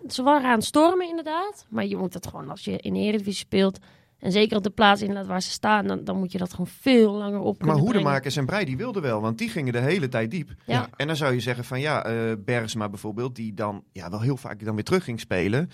was, 0.06 0.14
ze 0.14 0.22
waren 0.22 0.48
aan 0.50 0.54
het 0.56 0.64
stormen 0.64 1.08
inderdaad. 1.08 1.66
Maar 1.68 1.86
je 1.86 1.96
moet 1.96 2.14
het 2.14 2.26
gewoon, 2.26 2.50
als 2.50 2.64
je 2.64 2.78
in 2.78 2.92
de 2.92 2.98
Eredivisie 3.00 3.44
speelt... 3.44 3.78
en 4.18 4.32
zeker 4.32 4.56
op 4.56 4.62
de 4.62 4.70
plaats 4.70 5.00
inderdaad 5.00 5.26
waar 5.26 5.42
ze 5.42 5.50
staan... 5.50 5.86
dan, 5.86 6.04
dan 6.04 6.18
moet 6.18 6.32
je 6.32 6.38
dat 6.38 6.50
gewoon 6.50 6.66
veel 6.66 7.12
langer 7.12 7.40
op 7.40 7.62
Maar. 7.64 7.76
Hoedemakers 7.76 8.36
en 8.36 8.46
Brei 8.46 8.64
die 8.64 8.76
wilden 8.76 9.02
wel, 9.02 9.20
want 9.20 9.38
die 9.38 9.48
gingen 9.48 9.72
de 9.72 9.78
hele 9.80 10.08
tijd 10.08 10.30
diep. 10.30 10.50
Ja. 10.66 10.88
En 10.96 11.06
dan 11.06 11.16
zou 11.16 11.34
je 11.34 11.40
zeggen 11.40 11.64
van 11.64 11.80
ja, 11.80 12.04
eh 12.04 12.32
Bergsma 12.38 12.88
bijvoorbeeld, 12.88 13.34
die 13.36 13.54
dan 13.54 13.82
ja, 13.92 14.10
wel 14.10 14.20
heel 14.20 14.36
vaak 14.36 14.64
dan 14.64 14.74
weer 14.74 14.84
terug 14.84 15.04
ging 15.04 15.20
spelen. 15.20 15.70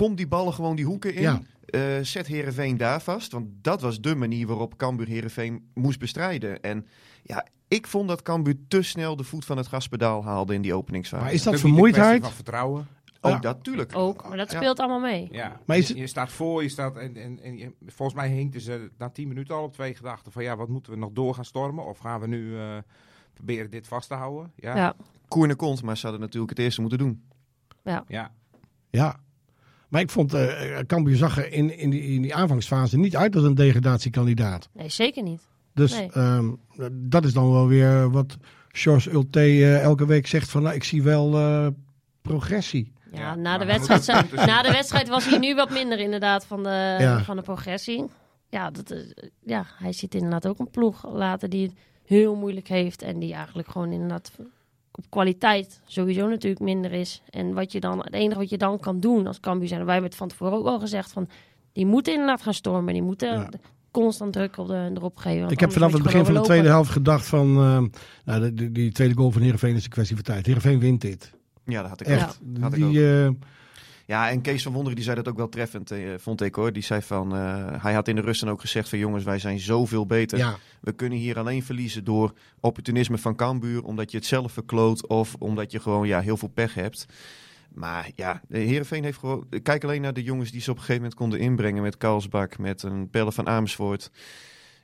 Pomp 0.00 0.16
die 0.16 0.28
ballen 0.28 0.52
gewoon 0.54 0.76
die 0.76 0.84
hoeken 0.84 1.14
in. 1.14 1.22
Ja. 1.22 1.40
Eh, 1.66 1.80
zet 2.02 2.26
Herenveen 2.26 2.76
daar 2.76 3.00
vast. 3.00 3.32
Want 3.32 3.46
dat 3.62 3.80
was 3.80 4.00
de 4.00 4.14
manier 4.14 4.46
waarop 4.46 4.76
Cambuur 4.76 5.06
Herenveen 5.06 5.70
moest 5.74 5.98
bestrijden. 5.98 6.60
En 6.62 6.86
ja, 7.22 7.46
ik 7.68 7.86
vond 7.86 8.08
dat 8.08 8.22
Cambuur 8.22 8.54
te 8.68 8.82
snel 8.82 9.16
de 9.16 9.24
voet 9.24 9.44
van 9.44 9.56
het 9.56 9.66
gaspedaal 9.66 10.24
haalde 10.24 10.54
in 10.54 10.62
die 10.62 10.74
openingsfase. 10.74 11.24
Maar 11.24 11.32
is 11.32 11.42
dat 11.42 11.60
vermoeidheid? 11.60 12.22
van 12.22 12.32
vertrouwen. 12.32 12.86
Ook 13.20 13.32
Ja. 13.32 13.38
dat, 13.38 13.64
tuurlijk. 13.64 13.96
Ook, 13.96 14.28
maar 14.28 14.36
dat 14.36 14.50
Ja. 14.50 14.56
speelt 14.56 14.78
allemaal 14.78 15.00
mee. 15.00 15.28
Ja, 15.32 15.60
Maar 15.66 15.76
is 15.76 15.86
je, 15.86 15.92
het- 15.92 16.02
je 16.02 16.08
staat 16.08 16.30
voor, 16.32 16.62
je 16.62 16.68
staat 16.68 16.96
en, 16.96 17.16
en, 17.16 17.40
en 17.42 17.56
je- 17.58 17.72
volgens 17.86 18.18
mij 18.18 18.28
hinkten 18.28 18.60
ze 18.60 18.90
na 18.98 19.08
10 19.10 19.28
minuten 19.28 19.54
al 19.54 19.62
op 19.64 19.72
twee 19.72 19.94
gedachten 19.94 20.32
van 20.32 20.42
ja, 20.42 20.56
wat 20.56 20.68
moeten 20.68 20.92
we 20.92 20.98
nog 20.98 21.10
door 21.12 21.34
gaan 21.34 21.44
stormen 21.44 21.84
of 21.86 21.98
gaan 21.98 22.20
we 22.20 22.26
nu 22.26 22.56
eh, 22.58 22.76
proberen 23.34 23.70
dit 23.70 23.86
vast 23.86 24.08
te 24.08 24.14
houden? 24.14 24.52
Ja, 24.56 24.76
Ja. 24.76 24.94
Koerne 25.28 25.54
kont, 25.54 25.82
maar 25.82 25.96
ze 25.96 26.02
hadden 26.02 26.20
natuurlijk 26.24 26.50
het 26.50 26.58
eerste 26.58 26.80
moeten 26.80 26.98
doen. 26.98 27.22
ja. 27.84 28.04
Ja. 28.90 29.20
Maar 29.90 30.00
ik 30.00 30.10
vond, 30.10 30.34
eh 30.34 30.78
Cambuur 30.86 31.16
zag 31.16 31.38
er 31.38 31.52
in, 31.52 31.78
in, 31.78 31.90
die, 31.90 32.02
in 32.02 32.22
die 32.22 32.34
aanvangsfase 32.34 32.98
niet 32.98 33.16
uit 33.16 33.34
als 33.36 33.44
een 33.44 33.54
degradatiekandidaat. 33.54 34.68
Nee, 34.72 34.88
zeker 34.88 35.22
niet. 35.22 35.40
Dus 35.74 35.92
Nee. 35.98 36.10
ehm, 36.12 36.50
dat 36.92 37.24
is 37.24 37.32
dan 37.32 37.52
wel 37.52 37.66
weer 37.66 38.10
wat 38.10 38.36
George 38.68 39.10
Ulte 39.10 39.40
eh, 39.40 39.82
elke 39.82 40.06
week 40.06 40.26
zegt 40.26 40.50
van 40.50 40.62
nou, 40.62 40.74
ik 40.74 40.84
zie 40.84 41.02
wel 41.02 41.34
eh, 41.36 41.66
progressie. 42.22 42.92
Ja, 43.12 43.18
Ja, 43.20 43.34
na, 43.34 43.58
de 43.58 43.64
wedstrijd, 43.64 44.32
na 44.46 44.62
de 44.62 44.70
wedstrijd 44.72 45.08
was 45.08 45.28
hij 45.28 45.38
nu 45.38 45.54
wat 45.54 45.70
minder 45.70 45.98
inderdaad 45.98 46.44
van 46.46 46.62
de, 46.62 46.96
Ja. 46.98 47.24
van 47.24 47.36
de 47.36 47.42
progressie. 47.42 48.04
Ja, 48.48 48.70
dat 48.70 48.90
is, 48.90 49.14
ja, 49.44 49.66
hij 49.78 49.92
ziet 49.92 50.14
inderdaad 50.14 50.46
ook 50.46 50.58
een 50.58 50.70
ploeg 50.70 51.12
later 51.12 51.48
die 51.48 51.62
het 51.66 51.74
heel 52.04 52.34
moeilijk 52.36 52.68
heeft. 52.68 53.02
En 53.02 53.18
die 53.18 53.34
eigenlijk 53.34 53.68
gewoon 53.70 53.92
inderdaad 53.92 54.32
op 55.04 55.10
kwaliteit 55.10 55.80
sowieso 55.86 56.28
natuurlijk 56.28 56.60
minder 56.62 56.92
is. 56.92 57.22
En 57.30 57.54
wat 57.54 57.72
je 57.72 57.80
dan, 57.80 57.98
het 57.98 58.14
enige 58.14 58.38
wat 58.38 58.50
je 58.50 58.58
dan 58.58 58.78
kan 58.78 59.00
doen 59.00 59.26
als 59.26 59.40
Cambuur 59.40 59.68
zijn, 59.68 59.84
wij 59.84 59.92
hebben 59.92 60.10
het 60.10 60.18
van 60.18 60.28
tevoren 60.28 60.58
ook 60.58 60.66
al 60.66 60.80
gezegd 60.80 61.12
van, 61.12 61.28
die 61.72 61.86
moeten 61.86 62.12
inderdaad 62.12 62.42
gaan 62.42 62.54
stormen. 62.54 62.92
Die 62.92 63.02
moeten 63.02 63.28
Ja. 63.32 63.48
constant 63.90 64.32
druk 64.32 64.56
op 64.58 64.66
de, 64.66 64.90
erop 64.94 65.16
geven. 65.16 65.48
Ik 65.48 65.60
heb 65.60 65.72
vanaf 65.72 65.92
het 65.92 66.02
begin 66.02 66.24
van 66.24 66.34
de 66.34 66.40
tweede 66.40 66.68
helft 66.68 66.90
gedacht 66.90 67.26
van... 67.26 67.48
eh, 67.56 67.82
nou, 68.24 68.40
de- 68.40 68.54
de- 68.54 68.72
die 68.72 68.92
tweede 68.92 69.14
goal 69.14 69.30
van 69.30 69.42
Heerenveen 69.42 69.74
is 69.74 69.84
een 69.84 69.90
kwestie 69.90 70.16
van 70.16 70.24
tijd. 70.24 70.46
Heerenveen 70.46 70.78
wint 70.80 71.00
dit. 71.00 71.32
Ja, 71.64 71.80
dat 71.80 71.90
had 71.90 72.00
ik 72.00 72.06
Echt. 72.06 72.40
ook. 72.54 72.62
Had 72.62 72.72
ik 72.76 72.84
ook. 72.84 72.90
Die, 72.90 73.22
eh, 73.24 73.28
Ja, 74.10 74.30
en 74.30 74.40
Kees 74.40 74.62
van 74.62 74.72
Wonderen 74.72 74.96
die 74.96 75.04
zei 75.04 75.16
dat 75.16 75.28
ook 75.28 75.36
wel 75.36 75.48
treffend, 75.48 75.90
eh, 75.90 76.00
vond 76.16 76.40
ik 76.40 76.54
hoor. 76.54 76.72
Die 76.72 76.82
zei 76.82 77.02
van, 77.02 77.36
eh, 77.36 77.82
hij 77.82 77.94
had 77.94 78.08
in 78.08 78.14
de 78.14 78.20
rust 78.20 78.40
dan 78.40 78.50
ook 78.50 78.60
gezegd 78.60 78.88
van 78.88 78.98
jongens, 78.98 79.24
wij 79.24 79.38
zijn 79.38 79.58
zoveel 79.58 80.06
beter. 80.06 80.38
ja, 80.38 80.58
We 80.80 80.92
kunnen 80.92 81.18
hier 81.18 81.38
alleen 81.38 81.62
verliezen 81.62 82.04
door 82.04 82.32
opportunisme 82.60 83.18
van 83.18 83.36
Cambuur, 83.36 83.84
omdat 83.84 84.10
je 84.10 84.16
het 84.16 84.26
zelf 84.26 84.52
verkloot 84.52 85.06
of 85.06 85.34
omdat 85.38 85.72
je 85.72 85.80
gewoon 85.80 86.06
ja, 86.06 86.20
heel 86.20 86.36
veel 86.36 86.48
pech 86.48 86.74
hebt. 86.74 87.06
Maar 87.74 88.10
ja, 88.14 88.40
de 88.48 88.58
Heerenveen 88.58 89.04
heeft 89.04 89.18
gewoon... 89.18 89.46
Kijk 89.62 89.84
alleen 89.84 90.02
naar 90.02 90.12
de 90.14 90.22
jongens 90.22 90.50
die 90.50 90.60
ze 90.60 90.70
op 90.70 90.76
een 90.76 90.82
gegeven 90.82 91.02
moment 91.02 91.20
konden 91.20 91.38
inbrengen 91.38 91.82
met 91.82 91.96
Karlsbak, 91.96 92.58
met 92.58 92.82
een 92.82 93.10
Pelle 93.10 93.32
van 93.32 93.48
Amersfoort. 93.48 94.10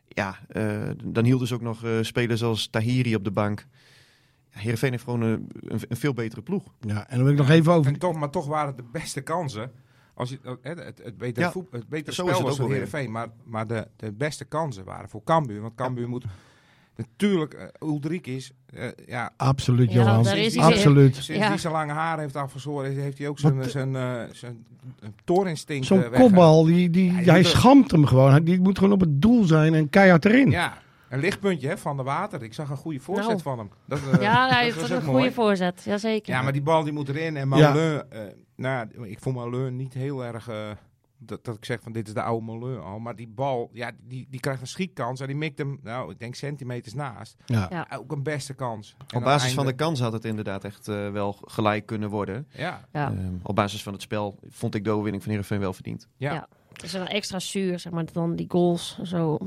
Ja, 0.09 0.39
eh, 0.49 0.91
dan 1.05 1.25
hielden 1.25 1.49
ze 1.49 1.55
ook 1.55 1.61
nog 1.61 1.85
eh, 1.85 1.93
spelers 2.01 2.43
als 2.43 2.67
Tahiri 2.67 3.15
op 3.15 3.25
de 3.25 3.31
bank. 3.31 3.67
Heerenveen 4.59 4.91
heeft 4.91 5.05
gewoon 5.05 5.21
een, 5.23 5.49
een, 5.61 5.81
een 5.89 5.97
veel 5.97 6.13
betere 6.15 6.43
ploeg. 6.43 6.63
ja, 6.81 7.09
en 7.09 7.17
dan 7.17 7.23
wil 7.25 7.33
ik 7.33 7.39
nog 7.39 7.51
even 7.51 7.73
over... 7.73 7.93
En 7.93 7.99
toch, 7.99 8.15
maar 8.17 8.31
toch 8.31 8.47
waren 8.47 8.67
het 8.67 8.77
de 8.77 8.85
beste 8.93 9.21
kansen. 9.21 9.71
Als 10.15 10.31
je, 10.31 10.39
eh, 10.45 10.53
het, 10.63 10.79
het, 10.85 11.01
het 11.05 11.19
betere, 11.19 11.47
Ja, 11.47 11.53
voet, 11.53 11.67
het 11.71 11.89
betere 11.89 12.15
zo 12.15 12.23
is 12.23 12.29
spel 12.29 12.39
het 12.39 12.43
was 12.49 12.53
ook 12.53 12.65
voor. 12.67 12.73
Heerenveen. 12.75 13.11
Maar, 13.11 13.29
maar 13.45 13.67
de, 13.67 13.89
de 13.97 14.13
beste 14.13 14.45
kansen 14.45 14.85
waren 14.85 15.09
voor 15.09 15.23
Cambuur. 15.25 15.61
Want 15.61 15.75
Cambuur 15.75 16.09
moet... 16.09 16.25
Natuurlijk, 16.97 17.55
uh, 17.83 17.89
Ulrich 17.89 18.21
is... 18.21 18.51
eh, 18.67 18.89
ja, 19.07 19.33
Absoluut, 19.37 19.93
Ja, 19.93 20.01
Johan. 20.03 20.23
daar 20.23 20.39
is 20.39 20.55
hij. 20.55 20.65
Absoluut. 20.65 21.15
sinds 21.17 21.43
Ja. 21.43 21.49
die 21.51 21.59
zijn 21.59 21.73
lange 21.73 21.93
haar 21.93 22.19
heeft 22.19 22.37
afgezworen, 22.37 22.93
heeft 22.93 23.19
hij 23.19 23.29
ook 23.29 23.39
zijn, 23.39 23.57
Wat- 23.57 23.71
zijn, 23.71 23.97
eh, 23.97 24.23
zijn 24.33 24.67
eh, 25.01 25.09
toorinstinct 25.25 25.87
Zo'n 25.87 26.05
eh, 26.05 26.21
kopbal, 26.21 26.65
die, 26.65 26.91
die, 26.91 27.13
hij 27.13 27.39
er- 27.39 27.45
schamt 27.45 27.91
hem 27.91 28.07
gewoon. 28.07 28.31
Hij- 28.31 28.43
Die 28.43 28.61
moet 28.61 28.79
gewoon 28.79 28.93
op 28.93 29.01
het 29.01 29.23
doel 29.23 29.45
zijn 29.45 29.75
en 29.75 29.89
keihard 29.91 30.25
erin. 30.25 30.51
Ja, 30.51 30.79
een 31.09 31.19
lichtpuntje 31.21 31.69
hè, 31.69 31.79
van 31.79 31.97
de 31.97 32.03
water. 32.03 32.43
Ik 32.43 32.55
zag 32.55 32.71
een 32.71 32.77
goede 32.77 33.01
voorzet 33.01 33.27
Nou. 33.29 33.41
van 33.41 33.59
hem. 33.59 33.71
Dat, 33.87 33.99
eh, 34.13 34.21
Ja, 34.21 34.49
hij 34.49 34.69
dat 34.71 34.81
was 34.81 34.91
een 34.91 35.03
goede 35.03 35.33
voorzet. 35.33 35.83
Jazeker. 35.85 36.35
Ja, 36.35 36.43
maar 36.43 36.53
die 36.53 36.63
bal 36.63 36.83
die 36.85 36.93
moet 36.93 37.09
erin. 37.09 37.37
En 37.37 37.49
Ja. 37.49 37.73
Moulin, 37.73 38.03
eh, 38.11 38.21
nou, 38.57 39.09
ik 39.09 39.19
vond 39.21 39.37
Moulin 39.37 39.77
niet 39.77 39.95
heel 39.95 40.25
erg... 40.25 40.49
eh, 40.49 40.71
dat, 41.19 41.45
dat 41.45 41.57
ik 41.57 41.65
zeg 41.65 41.81
van 41.83 41.93
dit 41.93 42.07
is 42.07 42.15
de 42.15 42.23
oude 42.23 42.45
Moulin 42.45 42.81
al. 42.81 42.99
Maar 42.99 43.17
die 43.17 43.29
bal, 43.29 43.71
ja, 43.73 43.91
die, 44.03 44.27
die 44.31 44.41
krijgt 44.41 44.61
een 44.61 44.67
schietkans. 44.67 45.21
En 45.21 45.27
die 45.27 45.37
mikt 45.37 45.59
hem, 45.59 45.79
nou, 45.83 46.11
ik 46.11 46.19
denk 46.19 46.35
centimeters 46.35 46.95
naast. 46.95 47.37
Ja. 47.47 47.67
Ja. 47.71 47.89
Ook 47.99 48.13
een 48.13 48.23
beste 48.23 48.55
kans. 48.55 48.95
En 49.07 49.17
Op 49.17 49.23
basis 49.25 49.55
van 49.55 49.67
de 49.67 49.73
kans 49.73 50.01
had 50.01 50.13
het 50.13 50.25
inderdaad 50.25 50.65
echt 50.65 50.89
eh, 50.89 51.11
wel 51.11 51.37
gelijk 51.45 51.87
kunnen 51.87 52.11
worden. 52.11 52.47
Ja, 52.51 52.89
Ja. 52.93 53.11
Ehm, 53.11 53.35
op 53.43 53.55
basis 53.55 53.83
van 53.83 53.93
het 53.93 54.03
spel 54.03 54.39
vond 54.49 54.75
ik 54.75 54.85
de 54.85 54.91
overwinning 54.91 55.23
van 55.23 55.33
Heerenveen 55.33 55.61
wel 55.61 55.73
verdiend. 55.73 56.09
ja. 56.17 56.33
Ja. 56.33 56.49
Het 56.73 56.83
is 56.85 56.93
dan 56.93 57.07
extra 57.07 57.39
zuur, 57.39 57.79
zeg 57.79 57.93
maar, 57.93 58.05
dan 58.13 58.37
die 58.37 58.47
goals 58.49 58.99
zo 59.03 59.39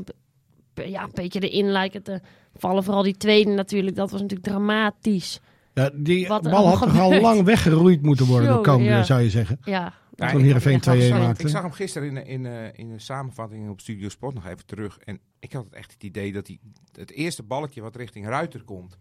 ja, 0.88 1.03
een 1.03 1.09
beetje 1.13 1.50
erin 1.50 1.71
lijken 1.71 2.03
te 2.03 2.21
vallen. 2.55 2.83
Vooral 2.83 3.03
die 3.03 3.17
tweede 3.17 3.51
natuurlijk, 3.51 3.95
dat 3.95 4.12
was 4.12 4.21
natuurlijk 4.21 4.50
dramatisch. 4.50 5.39
Ja, 5.74 5.89
die 5.93 6.27
Wat 6.27 6.43
bal 6.43 6.67
had 6.67 6.79
toch 6.89 7.00
al 7.00 7.21
lang 7.21 7.43
weggeroeid 7.43 8.01
moeten 8.01 8.25
worden 8.25 8.48
door 8.48 8.55
Zo, 8.57 8.62
Cambuur, 8.62 8.89
ja. 8.89 9.03
zou 9.03 9.21
je 9.21 9.29
zeggen. 9.29 9.59
Ja, 9.63 9.93
Ja, 10.15 10.27
Toen 10.29 10.39
ik- 10.39 10.45
Heerenveen 10.45 10.74
ja, 10.74 10.79
2-1 10.79 11.01
sorry. 11.07 11.24
maakte. 11.24 11.41
Ik 11.43 11.50
zag 11.50 11.62
hem 11.62 11.71
gisteren 11.71 12.07
in, 12.07 12.13
de- 12.15 12.24
in, 12.24 12.45
eh, 12.45 12.67
in 12.74 12.89
de 12.89 13.00
samenvatting 13.00 13.69
op 13.69 13.79
Studio 13.79 14.09
Sport 14.09 14.33
nog 14.33 14.45
even 14.45 14.65
terug. 14.65 14.98
En 14.98 15.19
ik 15.39 15.53
had 15.53 15.67
echt 15.69 15.91
het 15.91 16.03
idee 16.03 16.31
dat 16.33 16.48
hij 16.48 16.59
het 16.91 17.12
eerste 17.12 17.43
balletje 17.43 17.81
wat 17.81 17.95
richting 17.95 18.25
Ruiter 18.27 18.63
komt, 18.63 18.98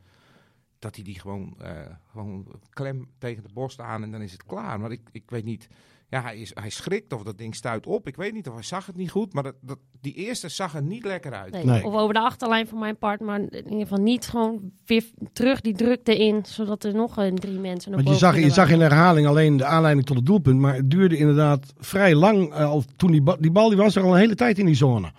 dat 0.78 0.94
hij 0.94 1.04
die 1.04 1.20
gewoon, 1.20 1.54
eh, 1.60 1.70
gewoon 2.10 2.46
klem 2.70 3.08
tegen 3.18 3.42
de 3.42 3.48
borst 3.52 3.80
aan 3.80 4.02
en 4.02 4.10
dan 4.10 4.22
is 4.22 4.32
het 4.32 4.44
klaar. 4.44 4.80
Maar 4.80 4.90
ik, 4.92 5.00
ik 5.12 5.30
weet 5.30 5.44
niet, 5.44 5.68
ja, 6.10 6.22
hij, 6.22 6.36
is, 6.38 6.50
hij 6.54 6.70
schrikt 6.70 7.12
of 7.12 7.22
dat 7.22 7.38
ding 7.38 7.54
stuit 7.54 7.86
op. 7.86 8.06
Ik 8.06 8.16
weet 8.16 8.32
niet 8.32 8.48
of 8.48 8.54
hij 8.54 8.62
zag 8.62 8.86
het 8.86 8.96
niet 8.96 9.10
goed, 9.10 9.32
maar 9.32 9.42
dat, 9.42 9.54
dat, 9.60 9.78
die 10.00 10.14
eerste 10.14 10.48
zag 10.48 10.74
er 10.74 10.82
niet 10.82 11.04
lekker 11.04 11.32
uit. 11.32 11.52
nee. 11.52 11.64
Nee. 11.64 11.84
Of 11.84 11.94
over 11.94 12.14
de 12.14 12.20
achterlijn 12.20 12.68
van 12.68 12.78
mijn 12.78 12.96
part, 12.98 13.20
maar 13.20 13.40
in 13.40 13.64
ieder 13.64 13.86
geval 13.86 13.98
niet 14.04 14.26
gewoon 14.28 14.72
weer 14.86 15.04
terug 15.32 15.60
die 15.60 15.74
drukte 15.74 16.16
in, 16.18 16.44
zodat 16.46 16.84
er 16.84 16.94
nog 16.94 17.16
een 17.16 17.34
drie 17.34 17.58
mensen 17.58 17.92
Want 17.92 18.08
je 18.08 18.14
zag, 18.14 18.38
je 18.38 18.50
zag 18.50 18.70
in 18.70 18.80
herhaling 18.80 19.26
alleen 19.26 19.56
de 19.56 19.64
aanleiding 19.64 20.06
tot 20.06 20.16
het 20.16 20.26
doelpunt. 20.26 20.60
Maar 20.60 20.74
het 20.74 20.90
duurde 20.90 21.16
inderdaad 21.16 21.72
vrij 21.78 22.14
lang. 22.14 22.52
eh, 22.52 22.64
al 22.64 22.84
toen 22.96 23.10
die, 23.10 23.22
ba- 23.22 23.36
die 23.40 23.50
bal 23.50 23.68
die 23.68 23.78
was 23.78 23.96
er 23.96 24.02
al 24.02 24.12
een 24.12 24.20
hele 24.20 24.34
tijd 24.34 24.58
in 24.58 24.66
die 24.66 24.74
zone. 24.74 25.12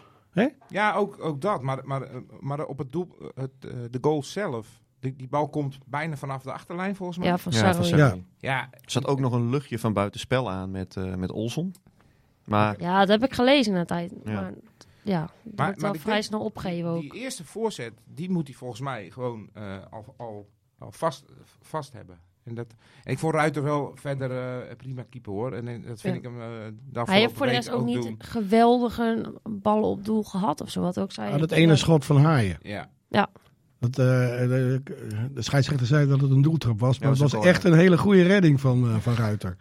Ja, 0.69 0.93
ook, 0.93 1.17
ook 1.23 1.41
dat. 1.41 1.61
Maar, 1.61 1.79
maar, 1.83 2.01
eh, 2.01 2.15
maar 2.39 2.65
op 2.65 2.77
het 2.77 2.91
doel, 2.91 3.07
het, 3.35 3.51
eh, 3.61 3.69
de 3.91 3.97
goal 4.01 4.23
zelf, 4.23 4.67
die, 4.99 5.15
die 5.15 5.27
bal 5.27 5.49
komt 5.49 5.77
bijna 5.85 6.15
vanaf 6.17 6.43
de 6.43 6.51
achterlijn 6.51 6.95
volgens 6.95 7.17
mij. 7.17 7.27
Ja, 7.27 7.37
van 7.37 7.51
Ja, 7.51 7.57
Sarri. 7.57 7.73
van 7.89 7.97
Ja. 7.97 8.07
Sarri. 8.07 8.25
ja 8.37 8.67
Er 8.71 8.79
zat 8.91 9.05
ook 9.07 9.19
nog 9.19 9.33
een 9.33 9.49
luchtje 9.49 9.79
van 9.79 9.93
buitenspel 9.93 10.49
aan 10.51 10.71
met, 10.71 10.95
eh 10.97 11.13
met 11.15 11.31
Olson. 11.31 11.75
Maar 12.45 12.81
Ja, 12.81 12.99
dat 12.99 13.07
heb 13.21 13.23
ik 13.29 13.33
gelezen 13.35 13.73
na 13.73 13.85
tijd. 13.85 14.13
Ja. 14.23 14.31
Maar 14.33 14.53
ja, 15.01 15.29
dat 15.43 15.55
Maar- 15.81 15.95
vrij 15.97 16.13
denk- 16.13 16.23
snel 16.23 16.39
opgegeven 16.43 16.89
ook. 16.89 17.01
Die 17.01 17.13
eerste 17.13 17.45
voorzet, 17.45 17.93
die 18.05 18.29
moet 18.31 18.47
hij 18.47 18.55
volgens 18.55 18.79
mij 18.81 19.09
gewoon 19.11 19.49
eh, 19.53 19.77
al, 19.89 20.13
al, 20.17 20.49
al 20.77 20.91
vast, 20.91 21.25
vast 21.61 21.93
hebben. 21.93 22.19
En 22.43 22.55
dat, 22.55 22.67
en 23.03 23.11
ik 23.11 23.19
vond 23.19 23.33
Ruiter 23.33 23.63
wel 23.63 23.91
verder 23.95 24.31
eh, 24.67 24.75
prima 24.75 25.03
keeper 25.09 25.31
hoor. 25.31 25.53
En, 25.53 25.65
dat 25.81 26.01
vind 26.01 26.13
Ja. 26.15 26.19
ik 26.19 26.23
hem 26.23 26.37
uh, 26.41 26.47
daarvoor 26.81 27.13
Hij 27.13 27.21
heeft 27.23 27.33
voor 27.37 27.45
de 27.45 27.51
rest 27.51 27.69
ook 27.71 27.85
niet 27.85 28.01
doen. 28.03 28.15
geweldige 28.17 29.33
ballen 29.49 29.89
op 29.89 30.05
doel 30.05 30.23
gehad 30.23 30.61
of 30.61 30.69
zo. 30.69 30.81
Wat 30.81 30.99
ook 30.99 31.11
zei. 31.11 31.33
Ah, 31.33 31.39
dat 31.39 31.51
ene 31.51 31.75
schot 31.75 32.05
van 32.05 32.17
Haaien. 32.17 32.57
Ja. 32.61 32.89
Dat, 33.79 33.89
eh, 33.89 34.05
de, 34.05 34.81
de 35.33 35.41
scheidsrechter 35.41 35.87
zei 35.87 36.07
dat 36.07 36.21
het 36.21 36.31
een 36.31 36.41
doeltrap 36.41 36.79
was. 36.79 36.99
Maar 36.99 37.07
Ja, 37.15 37.23
het 37.23 37.31
was 37.31 37.45
echt 37.45 37.63
een 37.63 37.73
hele 37.73 37.97
goede 37.97 38.23
redding 38.23 38.59
van, 38.61 38.89
eh, 38.89 38.95
van 38.97 39.13
Ruiter. 39.15 39.55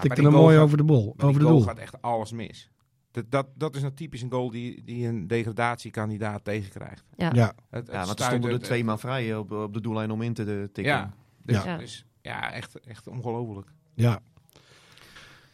Tikte 0.00 0.22
hem 0.22 0.32
mooi 0.32 0.54
gaat- 0.56 0.64
over 0.64 0.76
de 0.76 0.84
bol. 0.84 1.14
Over 1.18 1.40
de 1.40 1.44
goal 1.46 1.56
doel. 1.58 1.66
gaat 1.66 1.78
echt 1.78 2.02
alles 2.02 2.32
mis. 2.32 2.70
Dat, 3.10 3.24
dat, 3.28 3.46
dat 3.54 3.74
is 3.74 3.80
nou 3.82 3.94
typisch 3.94 4.22
een 4.22 4.30
goal 4.30 4.50
die, 4.50 4.82
die 4.84 5.06
een 5.06 5.26
degradatiekandidaat 5.26 6.44
tegenkrijgt. 6.44 7.04
Ja. 7.16 7.30
Ja, 7.34 7.46
Het, 7.46 7.86
het 7.86 7.90
ja, 7.96 8.04
want 8.06 8.18
er 8.18 8.24
stonden 8.24 8.50
er 8.50 8.58
twee 8.60 8.84
man 8.84 8.98
vrij 8.98 9.34
op, 9.36 9.50
op 9.52 9.74
de 9.74 9.80
doellijn 9.80 10.10
om 10.10 10.22
in 10.22 10.34
te 10.34 10.44
de- 10.44 10.68
tikken. 10.72 10.92
Ja, 10.94 11.12
dus, 11.42 11.62
Ja. 11.62 11.76
dus 11.76 12.04
ja, 12.22 12.52
echt, 12.52 12.80
echt 12.80 13.08
ongelooflijk. 13.08 13.68
ja. 13.94 14.20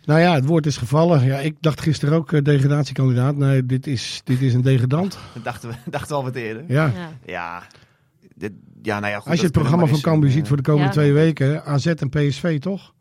Nou 0.05 0.21
ja, 0.21 0.35
het 0.35 0.45
woord 0.47 0.67
is 0.67 0.77
gevallen. 0.77 1.25
Ja, 1.25 1.39
ik 1.39 1.57
dacht 1.61 1.81
gisteren 1.81 2.15
ook 2.15 2.33
eh, 2.33 2.43
degradatiekandidaat. 2.43 3.37
Nee, 3.37 3.67
dit 3.67 3.87
is, 3.87 4.21
dit 4.25 4.41
is 4.43 4.55
een 4.55 4.63
degradant. 4.63 5.19
Dat 5.35 5.45
dachten 5.45 5.69
we, 5.69 5.75
dachten 5.91 6.09
we 6.09 6.15
al 6.15 6.23
wat 6.23 6.35
eerder. 6.35 6.65
Ja. 6.69 6.87
Ja. 6.95 7.11
Ja, 7.25 7.63
dit, 8.37 8.53
ja 8.83 9.01
nou 9.01 9.13
ja, 9.13 9.19
goed, 9.21 9.31
Als 9.31 9.39
je 9.41 9.45
het 9.45 9.55
dat 9.55 9.63
programma 9.63 9.87
van 9.91 10.01
Cambuur 10.01 10.31
ziet 10.31 10.49
voor 10.49 10.57
de 10.57 10.63
komende 10.63 10.87
Ja. 10.87 10.93
twee 10.93 11.13
weken. 11.13 11.65
AZ 11.65 11.87
en 11.87 12.09
PSV, 12.09 12.59
toch? 12.59 12.95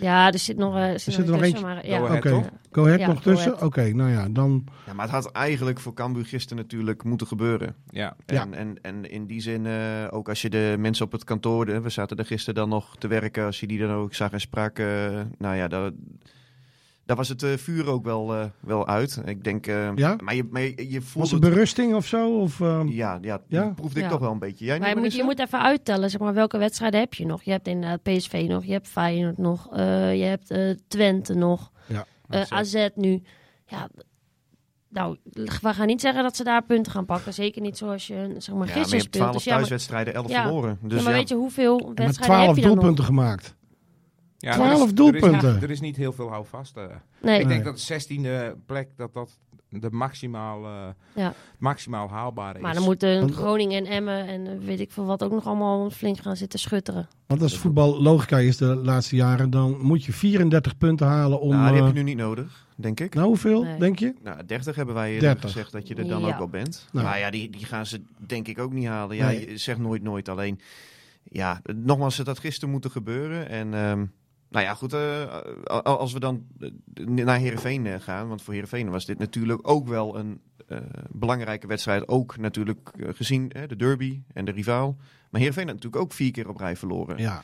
ja, 0.00 0.32
er 0.32 0.38
zit 0.38 0.56
nog, 0.56 0.74
eh, 0.76 0.82
er 0.82 1.00
zit 1.00 1.14
zit 1.14 1.24
er 1.24 1.30
nog 1.30 1.40
tussen, 1.40 1.56
eentje? 1.56 1.64
Maar, 1.74 1.86
ja. 1.86 1.98
Go 1.98 2.04
Oké. 2.04 2.28
ahead, 2.28 2.42
toch? 2.42 2.50
Go 2.72 2.84
Ahead 2.84 3.00
Ja, 3.00 3.06
nog 3.06 3.22
Go 3.22 3.30
tussen? 3.30 3.62
Oké, 3.62 3.92
nou 3.94 4.10
ja, 4.10 4.28
dan... 4.28 4.64
Ja, 4.86 4.92
maar 4.92 5.04
het 5.04 5.14
had 5.14 5.32
eigenlijk 5.32 5.80
voor 5.80 5.94
Cambuur 5.94 6.24
gisteren 6.26 6.56
natuurlijk 6.62 7.04
moeten 7.04 7.26
gebeuren. 7.26 7.74
Ja. 7.90 8.16
Ja. 8.26 8.40
En, 8.42 8.54
en, 8.54 8.76
en 8.82 9.10
in 9.10 9.26
die 9.26 9.40
zin, 9.40 9.66
eh, 9.66 9.72
ook 10.10 10.28
als 10.28 10.42
je 10.42 10.50
de 10.50 10.74
mensen 10.78 11.04
op 11.04 11.12
het 11.12 11.24
kantoor, 11.24 11.66
de- 11.66 11.80
we 11.80 11.88
zaten 11.90 12.16
er 12.16 12.24
gisteren 12.26 12.54
dan 12.54 12.68
nog 12.68 12.96
te 12.96 13.08
werken, 13.08 13.44
als 13.44 13.60
je 13.60 13.66
die 13.66 13.78
dan 13.78 13.90
ook 13.90 14.14
zag 14.14 14.32
en 14.32 14.40
sprak, 14.40 14.78
eh, 14.78 14.86
nou 15.38 15.56
ja, 15.56 15.68
daar, 15.68 15.90
daar 17.10 17.18
was 17.18 17.28
het 17.28 17.42
eh, 17.42 17.56
vuur 17.56 17.86
ook 17.88 18.04
wel, 18.04 18.34
eh, 18.34 18.44
wel 18.60 18.86
uit. 18.86 19.20
Ik 19.24 19.44
denk, 19.44 19.66
eh, 19.66 19.94
Ja? 19.94 20.16
maar 20.24 20.34
je, 20.34 20.44
maar 20.50 20.62
je, 20.62 20.90
je 20.90 21.00
voelt 21.00 21.30
Was 21.30 21.30
het 21.30 21.40
berusting 21.40 21.94
of 21.94 22.06
zo? 22.06 22.38
Of, 22.40 22.60
ehm, 22.60 22.88
ja, 22.88 23.18
ja, 23.20 23.40
Ja? 23.48 23.72
proefde 23.76 23.98
ik 23.98 24.04
Ja. 24.04 24.10
toch 24.10 24.20
wel 24.20 24.32
een 24.32 24.38
beetje. 24.38 24.64
Jij 24.64 24.78
Maar 24.78 24.88
je 24.88 24.96
moet, 24.96 25.14
je 25.14 25.24
moet 25.24 25.38
even 25.38 25.60
uittellen, 25.62 26.10
zeg 26.10 26.20
maar, 26.20 26.34
welke 26.34 26.58
wedstrijden 26.58 27.00
heb 27.00 27.14
je 27.14 27.26
nog? 27.26 27.42
Je 27.42 27.50
hebt 27.50 27.68
inderdaad 27.68 28.02
PSV 28.02 28.44
nog, 28.48 28.64
je 28.64 28.72
hebt 28.72 28.88
Feyenoord 28.88 29.38
nog, 29.38 29.68
eh, 29.72 30.16
je 30.18 30.24
hebt 30.24 30.54
Twente 30.88 31.34
nog, 31.34 31.70
Ja. 31.86 32.04
eh, 32.28 32.42
AZ 32.48 32.88
nu. 32.94 33.22
Ja, 33.66 33.88
nou, 34.88 35.16
we 35.62 35.74
gaan 35.74 35.86
niet 35.86 36.00
zeggen 36.00 36.22
dat 36.22 36.36
ze 36.36 36.44
daar 36.44 36.62
punten 36.64 36.92
gaan 36.92 37.04
pakken. 37.06 37.34
Zeker 37.34 37.62
niet 37.62 37.76
zoals 37.78 38.06
je 38.06 38.14
zeg 38.14 38.24
maar, 38.28 38.38
Ja, 38.38 38.56
maar 38.56 38.66
je 38.66 38.72
gisteren 38.72 38.90
hebt 38.90 39.02
speelt. 39.02 39.12
12 39.12 39.32
Dus 39.34 39.44
ja, 39.44 39.50
maar, 39.50 39.58
thuiswedstrijden, 39.58 40.14
11 40.14 40.28
Ja. 40.30 40.42
verloren. 40.42 40.78
Dus 40.82 40.96
ja, 40.98 41.02
maar 41.02 41.12
ja, 41.12 41.18
weet 41.18 41.28
je 41.28 41.34
hoeveel 41.34 41.92
wedstrijden 41.94 42.36
heb 42.36 42.44
12 42.44 42.56
je 42.56 42.62
dan 42.62 42.70
doelpunten 42.74 43.04
gemaakt. 43.04 43.58
Ja, 44.42 44.52
12 44.54 44.68
er 44.68 44.74
is- 44.74 44.80
Er 44.82 44.88
is, 44.88 44.94
doelpunten. 44.94 45.52
niet, 45.54 45.62
er 45.62 45.70
is 45.70 45.80
niet 45.80 45.96
heel 45.96 46.12
veel 46.12 46.28
houvast. 46.30 46.76
eh. 46.76 46.82
nog? 46.82 46.92
Nee, 47.22 47.40
Ik 47.40 47.46
Nee. 47.46 47.54
denk 47.54 47.64
dat 47.64 47.74
de 47.76 47.80
16e 47.82 48.56
plek 48.66 48.88
dat 48.96 49.12
dat 49.14 49.38
de 49.68 49.90
maximaal, 49.90 50.64
eh, 50.64 50.86
Ja. 51.14 51.34
maximaal 51.58 52.08
haalbare 52.08 52.56
is. 52.56 52.62
maar 52.62 52.74
dan 52.74 52.82
moeten 52.82 53.20
Want- 53.20 53.34
Groningen 53.34 53.84
en 53.86 53.92
Emmen 53.92 54.26
en 54.26 54.46
eh, 54.46 54.52
weet 54.66 54.80
ik 54.80 54.90
veel 54.92 55.04
wat 55.04 55.22
ook 55.24 55.30
nog 55.32 55.46
allemaal 55.46 55.90
flink 55.90 56.18
gaan 56.18 56.36
zitten 56.36 56.58
schutteren. 56.58 57.08
Want 57.26 57.42
als 57.42 57.58
voetbal 57.58 58.02
logica 58.02 58.38
is 58.38 58.56
de 58.56 58.64
laatste 58.64 59.16
jaren, 59.16 59.50
dan 59.50 59.76
moet 59.80 60.04
je 60.04 60.12
34 60.12 60.76
punten 60.78 61.06
halen 61.06 61.40
om... 61.40 61.50
nou, 61.50 61.66
die 61.66 61.74
heb 61.74 61.82
eh, 61.90 61.96
je 61.96 62.02
nu 62.02 62.02
niet 62.02 62.16
nodig, 62.16 62.66
denk 62.76 63.00
ik. 63.00 63.14
nou, 63.14 63.26
hoeveel, 63.26 63.62
Nee. 63.62 63.78
denk 63.78 63.98
je? 63.98 64.14
Nou, 64.22 64.46
30 64.46 64.74
hebben 64.76 64.94
wij 64.94 65.08
eerder 65.12 65.28
30. 65.28 65.50
gezegd 65.50 65.72
dat 65.72 65.88
je 65.88 65.94
er 65.94 66.08
dan 66.08 66.20
Ja. 66.20 66.26
ook 66.28 66.38
wel 66.38 66.48
bent. 66.48 66.88
Nou. 66.92 67.06
Maar 67.06 67.18
ja, 67.18 67.30
die, 67.30 67.50
die 67.50 67.64
gaan 67.64 67.86
ze 67.86 68.02
denk 68.18 68.48
ik 68.48 68.58
ook 68.58 68.72
niet 68.72 68.86
halen. 68.86 69.16
Ja, 69.16 69.26
Nee. 69.26 69.50
je 69.50 69.56
zegt 69.56 69.78
nooit 69.78 70.02
nooit. 70.02 70.28
Alleen, 70.28 70.60
ja, 71.24 71.60
nogmaals, 71.76 72.16
het 72.18 72.26
had 72.26 72.38
gisteren 72.38 72.70
moeten 72.70 72.90
gebeuren. 72.90 73.48
En 73.48 73.74
ehm, 73.74 74.04
nou 74.50 74.64
ja, 74.64 74.74
goed, 74.74 74.92
eh, 74.92 75.22
a- 75.70 75.80
als 75.82 76.12
we 76.12 76.20
dan 76.20 76.46
eh, 76.60 76.70
naar 77.06 77.38
Heerenveen 77.38 77.86
eh, 77.86 78.00
gaan. 78.00 78.28
Want 78.28 78.42
voor 78.42 78.52
Heerenveen 78.54 78.90
was 78.90 79.06
dit 79.06 79.18
natuurlijk 79.18 79.68
ook 79.68 79.88
wel 79.88 80.16
een, 80.18 80.40
eh, 80.68 80.78
belangrijke 81.10 81.66
wedstrijden 81.66 82.08
ook 82.08 82.36
natuurlijk 82.36 82.88
eh, 82.98 83.08
gezien. 83.14 83.48
De 83.66 83.76
derby 83.76 84.20
en 84.32 84.44
de 84.44 84.52
rivaal. 84.52 84.96
Maar 85.30 85.40
Heerenveen 85.40 85.66
had 85.66 85.74
natuurlijk 85.74 86.02
ook 86.02 86.12
vier 86.12 86.30
keer 86.30 86.48
op 86.48 86.56
rij 86.56 86.76
verloren. 86.76 87.18
Ja. 87.18 87.42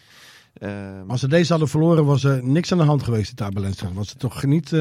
Ehm, 0.59 1.11
Als 1.11 1.21
ze 1.21 1.29
deze 1.29 1.51
hadden 1.51 1.69
verloren, 1.69 2.05
was 2.05 2.25
er 2.25 2.45
niks 2.45 2.73
aan 2.73 2.79
de 2.79 2.85
hand 2.85 3.03
geweest 3.03 3.31
in 3.31 3.37
Tabelenstra. 3.37 3.93
Was 3.93 4.09
het 4.11 4.19
toch 4.19 4.45
niet... 4.45 4.73
eh, 4.73 4.81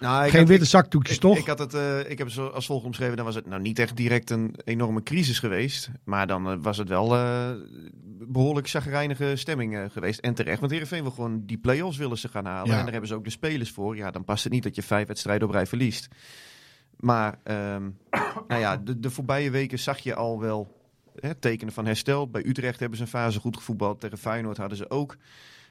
nou, 0.00 0.28
geen 0.28 0.38
had- 0.38 0.48
witte 0.48 0.64
zakdoekjes, 0.64 1.14
ik, 1.14 1.20
toch? 1.20 1.38
Ik, 1.38 1.46
had 1.46 1.58
het, 1.58 1.74
eh, 1.74 1.98
ik 1.98 2.18
heb 2.18 2.26
het 2.26 2.32
zo 2.32 2.46
als 2.46 2.66
volgt 2.66 2.84
omschreven. 2.84 3.16
Dan 3.16 3.24
was 3.24 3.34
het 3.34 3.46
nou 3.46 3.60
niet 3.62 3.78
echt 3.78 3.96
direct 3.96 4.30
een 4.30 4.54
enorme 4.64 5.02
crisis 5.02 5.38
geweest. 5.38 5.90
Maar 6.04 6.26
dan 6.26 6.50
eh, 6.50 6.56
was 6.60 6.76
het 6.76 6.88
wel 6.88 7.14
eh, 7.16 7.50
behoorlijk 8.28 8.68
chagrijnige 8.68 9.32
stemming 9.36 9.78
geweest. 9.92 10.20
En 10.20 10.34
terecht. 10.34 10.60
Want 10.60 10.72
Heerenveen 10.72 11.02
wil 11.02 11.10
gewoon 11.12 11.42
die 11.46 11.58
play-offs 11.58 11.96
willen 11.98 12.18
ze 12.18 12.28
gaan 12.28 12.44
halen. 12.46 12.70
Ja. 12.70 12.76
En 12.78 12.82
daar 12.82 12.90
hebben 12.92 13.08
ze 13.08 13.14
ook 13.14 13.24
de 13.24 13.30
spelers 13.30 13.70
voor. 13.70 13.96
Ja, 13.96 14.10
dan 14.10 14.24
past 14.24 14.44
het 14.44 14.52
niet 14.52 14.62
dat 14.62 14.74
je 14.74 14.82
vijf 14.82 15.06
wedstrijden 15.06 15.48
op 15.48 15.54
rij 15.54 15.66
verliest. 15.66 16.08
Maar 16.96 17.38
ehm, 17.44 17.82
nou 18.48 18.60
ja, 18.60 18.76
de, 18.76 19.00
de 19.00 19.10
voorbije 19.10 19.50
weken 19.50 19.78
zag 19.78 19.98
je 19.98 20.14
al 20.14 20.40
wel 20.40 20.78
hè, 21.20 21.34
tekenen 21.34 21.72
van 21.72 21.86
herstel. 21.86 22.30
Bij 22.30 22.46
Utrecht 22.46 22.80
hebben 22.80 22.98
ze 22.98 23.04
een 23.04 23.10
fase 23.10 23.40
goed 23.40 23.56
gevoetbald. 23.56 24.00
Tegen 24.00 24.18
Feyenoord 24.18 24.56
hadden 24.56 24.78
ze 24.78 24.90
ook 24.90 25.16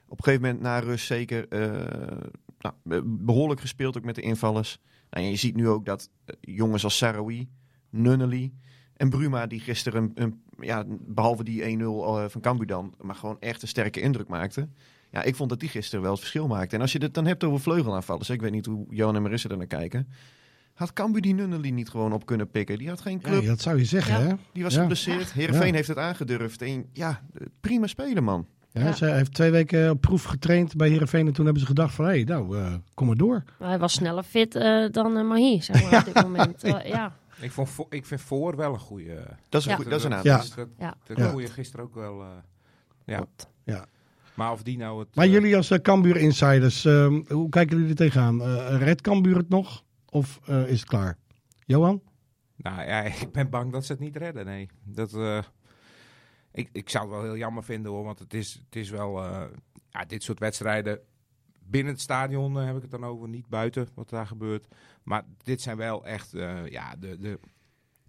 op 0.07 0.17
een 0.17 0.23
gegeven 0.23 0.45
moment 0.45 0.61
na 0.61 0.79
rust 0.79 1.05
zeker 1.05 1.47
eh, 1.47 2.17
nou, 2.59 2.75
be- 2.83 3.03
behoorlijk 3.05 3.61
gespeeld 3.61 3.97
ook 3.97 4.03
met 4.03 4.15
de 4.15 4.21
invallers. 4.21 4.79
Nou, 5.09 5.25
en 5.25 5.31
je 5.31 5.37
ziet 5.37 5.55
nu 5.55 5.67
ook 5.67 5.85
dat 5.85 6.09
eh, 6.25 6.35
jongens 6.41 6.83
als 6.83 6.97
Sarawi, 6.97 7.49
Nunnely 7.89 8.51
en 8.95 9.09
Bruma 9.09 9.47
die 9.47 9.59
gisteren, 9.59 10.11
een, 10.15 10.41
ja, 10.59 10.85
behalve 10.87 11.43
die 11.43 11.77
1-0 11.77 11.81
eh, 11.81 12.25
van 12.27 12.41
Cambuur 12.41 12.67
dan, 12.67 12.93
maar 13.01 13.15
gewoon 13.15 13.39
echt 13.39 13.61
een 13.61 13.67
sterke 13.67 14.01
indruk 14.01 14.27
maakten. 14.27 14.75
Ja, 15.11 15.23
ik 15.23 15.35
vond 15.35 15.49
dat 15.49 15.59
die 15.59 15.69
gisteren 15.69 16.01
wel 16.01 16.11
het 16.11 16.19
verschil 16.19 16.47
maakte. 16.47 16.75
En 16.75 16.81
als 16.81 16.91
je 16.91 16.99
het 17.01 17.13
dan 17.13 17.25
hebt 17.25 17.43
over 17.43 17.59
vleugelaanvallers, 17.59 18.29
ik 18.29 18.41
weet 18.41 18.51
niet 18.51 18.65
hoe 18.65 18.85
Johan 18.89 19.15
en 19.15 19.21
Marissa 19.21 19.49
er 19.49 19.57
naar 19.57 19.67
kijken. 19.67 20.07
Had 20.79 20.93
Cambuur 20.93 21.21
die 21.21 21.33
Nunnely 21.33 21.69
niet 21.69 21.89
gewoon 21.89 22.13
op 22.13 22.25
kunnen 22.25 22.49
pikken? 22.49 22.77
Die 22.77 22.89
had 22.89 23.01
geen 23.01 23.21
club, 23.21 23.41
Ja, 23.41 23.47
dat 23.47 23.61
zou 23.61 23.77
je 23.77 23.85
zeggen, 23.85 24.19
Ja. 24.21 24.27
hè? 24.27 24.33
die 24.53 24.63
was 24.63 24.73
Ja. 24.73 24.79
geblesseerd. 24.81 25.31
Heerenveen 25.33 25.67
Ja. 25.67 25.73
heeft 25.73 25.87
het 25.87 25.97
aangedurfd. 25.97 26.61
En 26.61 26.85
ja, 26.93 27.21
prima 27.61 27.87
spelen 27.87 28.23
man. 28.23 28.45
Ja, 28.71 28.81
Ja. 28.83 28.93
Ze 28.93 29.05
heeft 29.05 29.33
twee 29.33 29.51
weken 29.51 29.89
op 29.89 30.01
proef 30.01 30.23
getraind 30.23 30.75
bij 30.75 30.89
Heerenveen. 30.89 31.27
En 31.27 31.33
toen 31.33 31.43
hebben 31.43 31.61
ze 31.61 31.67
gedacht 31.67 31.95
van, 31.95 32.05
hé, 32.05 32.11
hey, 32.11 32.23
nou, 32.23 32.57
eh, 32.57 32.73
kom 32.93 33.07
maar 33.07 33.15
door. 33.15 33.43
Hij 33.59 33.79
was 33.79 33.93
sneller 33.93 34.23
fit 34.23 34.55
eh, 34.55 34.85
dan 34.91 35.17
uh, 35.17 35.27
Mahi, 35.27 35.61
zeg 35.61 35.83
maar, 35.91 35.99
op 35.99 36.13
dit 36.13 36.23
moment. 36.23 36.61
Ja. 36.85 37.13
Ik, 37.41 37.51
vond, 37.51 37.69
vo- 37.69 37.87
ik 37.89 38.05
vind 38.05 38.21
voor 38.21 38.55
wel 38.55 38.73
een 38.73 38.79
goede. 38.79 39.15
Dat 39.49 39.61
is 39.61 39.65
een, 39.67 39.71
Ja. 39.71 39.75
goeie- 39.77 39.89
dat 39.89 39.99
is 39.99 40.05
een 40.05 40.11
Ja. 40.11 40.17
aantal. 40.37 40.65
Ja. 40.79 40.95
Dat, 41.05 41.17
Ja. 41.17 41.31
dat 41.31 41.49
gisteren 41.51 41.85
ook 41.85 41.95
wel. 41.95 42.21
eh, 42.21 42.27
ja. 43.05 43.25
Ja. 43.63 43.85
Maar 44.33 44.51
of 44.51 44.63
die 44.63 44.77
nou 44.77 44.99
het. 44.99 45.15
Maar 45.15 45.27
jullie 45.27 45.55
als 45.55 45.71
uh, 45.71 45.77
Cambuur-insiders, 45.77 46.85
ehm, 46.85 47.21
hoe 47.27 47.49
kijken 47.49 47.75
jullie 47.75 47.89
er 47.91 47.95
tegenaan? 47.97 48.41
Eh 48.41 48.75
redt 48.77 49.01
Cambuur 49.01 49.37
het 49.37 49.49
nog? 49.49 49.83
Of 50.09 50.39
eh, 50.45 50.67
is 50.67 50.79
het 50.79 50.89
klaar? 50.89 51.17
Johan? 51.65 52.01
Nou 52.55 52.81
ja, 52.81 53.01
ik 53.21 53.31
ben 53.31 53.49
bang 53.49 53.71
dat 53.71 53.85
ze 53.85 53.91
het 53.91 54.01
niet 54.01 54.15
redden. 54.15 54.45
Nee. 54.45 54.69
Dat, 54.83 55.13
eh, 55.13 55.43
ik, 56.51 56.69
ik 56.71 56.89
zou 56.89 57.03
het 57.03 57.13
wel 57.13 57.23
heel 57.23 57.37
jammer 57.37 57.63
vinden 57.63 57.91
hoor. 57.91 58.03
Want 58.03 58.19
het 58.19 58.33
is, 58.33 58.53
het 58.65 58.75
is 58.75 58.89
wel. 58.89 59.23
eh, 59.23 59.43
ja, 59.89 60.05
dit 60.05 60.23
soort 60.23 60.39
wedstrijden. 60.39 60.99
Binnen 61.63 61.93
het 61.93 62.01
stadion 62.01 62.55
heb 62.55 62.75
ik 62.75 62.81
het 62.81 62.91
dan 62.91 63.05
over. 63.05 63.27
Niet 63.29 63.47
buiten 63.47 63.87
wat 63.93 64.09
daar 64.09 64.27
gebeurt. 64.27 64.67
Maar 65.03 65.23
dit 65.43 65.61
zijn 65.61 65.77
wel 65.77 66.05
echt. 66.05 66.33
eh, 66.33 66.67
ja, 66.67 66.95
de, 66.95 67.17
de, 67.19 67.39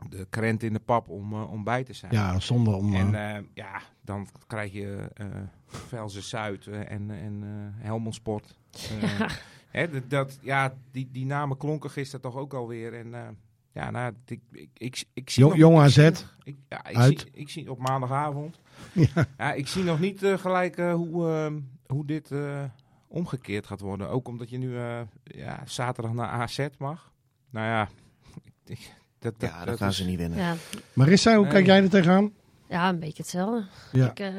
de 0.09 0.27
krent 0.31 0.63
in 0.63 0.73
de 0.73 0.81
pap 0.81 1.09
om, 1.09 1.35
om 1.35 1.65
bij 1.65 1.85
te 1.85 1.93
zijn. 1.93 2.13
Ja, 2.13 2.41
zonder 2.41 2.75
om... 2.75 2.95
En 2.95 3.49
ja, 3.55 3.81
dan 4.01 4.29
krijg 4.47 4.73
je 4.73 5.11
eh 5.15 5.27
Velzen 5.67 6.23
Zuid 6.23 6.67
en, 6.67 7.11
en 7.11 7.43
eh 7.43 7.85
Helmond 7.85 8.15
Sport. 8.15 8.57
Eh, 9.01 9.21
hè, 9.71 9.91
dat- 9.91 10.11
dat, 10.11 10.39
ja, 10.43 10.75
die, 10.91 11.09
die 11.13 11.27
namen 11.27 11.57
klonken 11.57 11.91
gisteren 11.91 12.21
toch 12.21 12.37
ook 12.37 12.55
alweer. 12.55 12.95
En 12.95 13.15
eh, 13.15 13.29
ja, 13.73 13.91
nou, 13.91 14.13
ik, 14.27 14.41
ik, 14.53 14.69
ik, 14.77 15.05
ik 15.15 15.31
zie 15.31 15.43
Jong- 15.43 15.55
nog- 15.55 15.63
Jong 15.63 15.77
ik 15.79 15.83
AZ 15.85 15.95
zie 15.95 16.03
nog- 16.11 16.37
Ik, 16.45 16.57
ja, 16.69 16.87
ik, 16.89 16.97
uit. 16.97 17.21
zie, 17.21 17.31
ik 17.33 17.49
zie 17.49 17.71
op 17.71 17.79
maandagavond. 17.79 18.59
Ja. 18.93 19.27
Ja. 19.39 19.53
ik 19.53 19.67
zie 19.69 19.85
nog 19.85 20.01
niet 20.01 20.23
eh, 20.23 20.39
gelijk 20.39 20.77
eh, 20.77 20.95
hoe, 20.95 21.29
eh, 21.29 21.53
hoe 21.87 22.07
dit 22.07 22.31
eh, 22.31 22.63
omgekeerd 23.09 23.67
gaat 23.67 23.81
worden. 23.81 24.09
Ook 24.09 24.29
omdat 24.29 24.51
je 24.51 24.59
nu 24.59 24.77
eh, 24.77 25.01
ja, 25.25 25.63
zaterdag 25.67 26.13
naar 26.13 26.29
AZ 26.29 26.67
mag. 26.79 27.13
Nou 27.51 27.67
ja, 27.67 27.89
ik- 28.67 28.95
dat, 29.19 29.41
dat, 29.41 29.51
Ja, 29.51 29.59
dat 29.59 29.67
dat 29.67 29.79
gaan 29.79 29.89
is- 29.89 29.97
ze 29.97 30.05
niet 30.05 30.19
winnen. 30.19 30.39
Ja. 30.39 30.55
Marissa, 30.93 31.35
hoe 31.35 31.43
Nee. 31.43 31.53
kijk 31.53 31.67
jij 31.67 31.83
er 31.83 31.91
tegenaan? 31.91 32.33
ja, 32.69 32.89
een 32.89 32.99
beetje 33.01 33.23
hetzelfde. 33.23 33.67
Ja. 33.93 34.11
Ik 34.11 34.21
eh, 34.21 34.33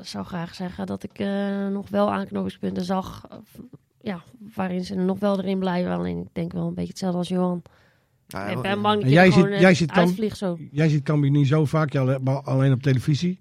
zou 0.00 0.24
graag 0.24 0.54
zeggen 0.54 0.86
dat 0.86 1.02
ik 1.02 1.18
eh, 1.18 1.66
nog 1.66 1.88
wel 1.88 2.12
aanknopingspunten 2.12 2.84
zag. 2.84 3.26
Ja, 4.06 4.22
waarin 4.54 4.84
ze 4.84 4.94
nog 4.94 5.18
wel 5.18 5.38
erin 5.38 5.58
blijven. 5.58 5.92
Alleen 5.92 6.18
ik 6.18 6.28
denk 6.32 6.52
wel 6.52 6.66
een 6.66 6.74
beetje 6.74 6.88
hetzelfde 6.90 7.18
als 7.18 7.28
Johan. 7.28 7.62
Ja, 8.26 8.46
ik 8.46 8.60
ben 8.60 8.82
bang 8.82 8.94
dat 8.94 9.02
En 9.02 9.08
je 9.08 9.14
jij 9.14 9.24
ziet- 9.24 9.34
gewoon 9.34 9.50
eh, 9.50 9.60
jij 9.60 9.74
ziet 9.74 9.90
uitvliegt 9.90 10.36
zo. 10.38 10.58
Jij 10.70 10.88
ziet 10.88 11.02
Cambuur 11.02 11.30
niet 11.30 11.46
zo 11.46 11.64
vaak, 11.64 11.94
alleen 12.44 12.72
op 12.72 12.82
televisie. 12.82 13.38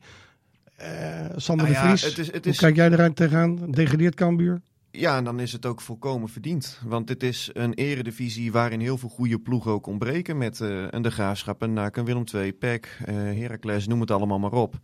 Eh 0.75 1.25
Sander 1.35 1.65
Nou 1.65 1.77
de 1.77 1.81
ja, 1.83 1.87
Vries, 1.87 2.01
het 2.03 2.17
is- 2.17 2.31
het 2.31 2.45
hoe 2.45 2.55
kijk 2.55 2.75
jij 2.75 2.91
eruit 2.91 3.15
tegenaan? 3.15 3.71
Degradeert 3.71 4.15
Cambuur? 4.15 4.61
Ja, 4.91 5.17
en 5.17 5.23
dan 5.23 5.39
is 5.39 5.51
het 5.51 5.65
ook 5.65 5.81
volkomen 5.81 6.29
verdiend. 6.29 6.79
Want 6.85 7.07
dit 7.07 7.23
is 7.23 7.49
een 7.53 7.73
eredivisie 7.73 8.51
waarin 8.51 8.79
heel 8.79 8.97
veel 8.97 9.09
goede 9.09 9.39
ploegen 9.39 9.71
ook 9.71 9.87
ontbreken. 9.87 10.37
Met 10.37 10.61
eh, 10.61 10.83
een 10.89 11.01
De 11.01 11.11
Graafschap, 11.11 11.61
een 11.61 11.73
NAC, 11.73 11.97
een 11.97 12.05
Willem 12.05 12.23
II, 12.33 12.53
PEC, 12.53 12.97
eh 13.05 13.13
Heracles, 13.15 13.87
noem 13.87 13.99
het 14.01 14.11
allemaal 14.11 14.39
maar 14.39 14.51
op. 14.53 14.75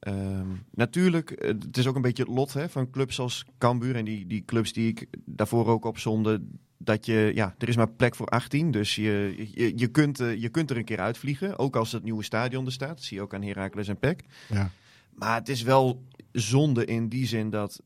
Ehm, 0.00 0.46
natuurlijk, 0.70 1.30
eh, 1.30 1.48
het 1.48 1.76
is 1.76 1.86
ook 1.86 1.96
een 1.96 2.02
beetje 2.02 2.22
het 2.22 2.32
lot 2.32 2.52
hè, 2.52 2.68
van 2.68 2.90
clubs 2.90 3.18
als 3.18 3.44
Cambuur. 3.58 3.96
En 3.96 4.04
die, 4.04 4.26
die 4.26 4.44
clubs 4.44 4.72
die 4.72 4.88
ik 4.88 5.06
daarvoor 5.24 5.66
ook 5.66 5.84
opzonde. 5.84 6.42
Dat 6.78 7.06
je, 7.06 7.30
ja, 7.34 7.54
er 7.58 7.68
is 7.68 7.76
maar 7.76 7.90
plek 7.90 8.14
voor 8.14 8.26
18. 8.26 8.70
Dus 8.70 8.94
je, 8.94 9.34
je, 9.54 9.72
je, 9.78 9.86
kunt, 9.88 10.20
eh, 10.20 10.40
je 10.40 10.48
kunt 10.48 10.70
er 10.70 10.76
een 10.76 10.84
keer 10.84 11.00
uitvliegen. 11.00 11.58
Ook 11.58 11.76
als 11.76 11.92
het 11.92 12.02
nieuwe 12.02 12.22
stadion 12.22 12.66
er 12.66 12.72
staat. 12.72 12.88
Dat 12.88 13.02
zie 13.02 13.16
je 13.16 13.22
ook 13.22 13.34
aan 13.34 13.42
Heracles 13.42 13.88
en 13.88 13.98
PEC. 13.98 14.24
Ja. 14.48 14.70
Maar 15.14 15.34
het 15.34 15.48
is 15.48 15.62
wel 15.62 16.04
zonde 16.32 16.84
in 16.84 17.08
die 17.08 17.26
zin 17.26 17.50
dat 17.50 17.80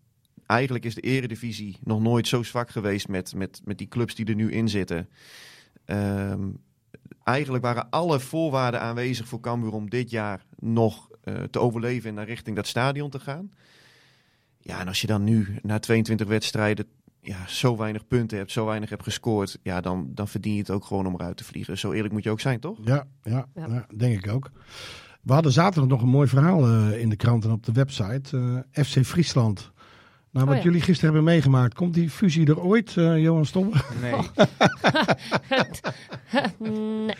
eigenlijk 0.47 0.85
is 0.85 0.95
de 0.95 1.01
eredivisie 1.01 1.79
nog 1.85 2.01
nooit 2.01 2.29
zo 2.29 2.43
zwak 2.43 2.71
geweest 2.71 3.09
met, 3.09 3.35
met, 3.35 3.61
met 3.65 3.79
die 3.79 3.89
clubs 3.89 4.15
die 4.15 4.27
er 4.27 4.35
nu 4.35 4.53
in 4.53 4.69
zitten. 4.69 5.09
Ehm, 5.85 6.49
eigenlijk 7.23 7.65
waren 7.65 7.91
alle 7.91 8.21
voorwaarden 8.21 8.81
aanwezig 8.81 9.29
voor 9.29 9.41
Cambuur 9.41 9.73
om 9.73 9.91
dit 9.91 10.11
jaar 10.11 10.45
nog 10.59 11.09
eh, 11.25 11.35
te 11.51 11.59
overleven 11.59 12.09
en 12.09 12.15
naar 12.15 12.27
richting 12.27 12.57
dat 12.57 12.67
stadion 12.67 13.11
te 13.11 13.21
gaan. 13.21 13.51
Ja, 14.59 14.81
en 14.81 14.89
als 14.89 15.01
je 15.01 15.07
dan 15.07 15.25
nu 15.25 15.59
na 15.63 15.79
22 15.79 16.27
wedstrijden 16.27 16.87
ja, 17.21 17.47
zo 17.47 17.77
weinig 17.77 18.07
punten 18.07 18.39
hebt, 18.39 18.53
zo 18.53 18.65
weinig 18.67 18.91
hebt 18.91 19.03
gescoord, 19.03 19.59
ja, 19.63 19.81
dan, 19.81 20.11
dan 20.15 20.29
verdien 20.29 20.53
je 20.53 20.59
het 20.59 20.71
ook 20.71 20.85
gewoon 20.85 21.07
om 21.07 21.15
eruit 21.15 21.37
te 21.37 21.45
vliegen. 21.45 21.79
Zo 21.79 21.93
eerlijk 21.93 22.13
moet 22.13 22.25
je 22.25 22.31
ook 22.31 22.41
zijn, 22.41 22.61
toch? 22.61 22.79
Ja, 22.85 23.07
ja, 23.23 23.47
Ja. 23.55 23.67
ja, 23.69 23.87
denk 23.97 24.25
ik 24.25 24.33
ook. 24.33 24.51
We 25.23 25.33
hadden 25.33 25.53
zaterdag 25.53 25.91
nog 25.91 26.03
een 26.03 26.09
mooi 26.09 26.29
verhaal 26.29 26.67
eh, 26.67 27.01
in 27.01 27.09
de 27.09 27.17
krant 27.17 27.45
en 27.45 27.51
op 27.51 27.65
de 27.65 27.73
website. 27.73 28.63
eh, 28.73 28.85
FC 28.85 29.05
Friesland. 29.05 29.73
Nou, 30.31 30.47
wat 30.47 30.55
Oh 30.55 30.61
ja. 30.61 30.67
jullie 30.69 30.81
gisteren 30.81 31.15
hebben 31.15 31.33
meegemaakt, 31.33 31.75
komt 31.75 31.95
die 31.95 32.11
fusie 32.11 32.47
er 32.47 32.61
ooit, 32.61 32.97
eh, 32.97 33.19
Johan 33.23 33.47
Stom? 33.47 33.73
Nee. 34.01 34.15
nee. 36.59 37.15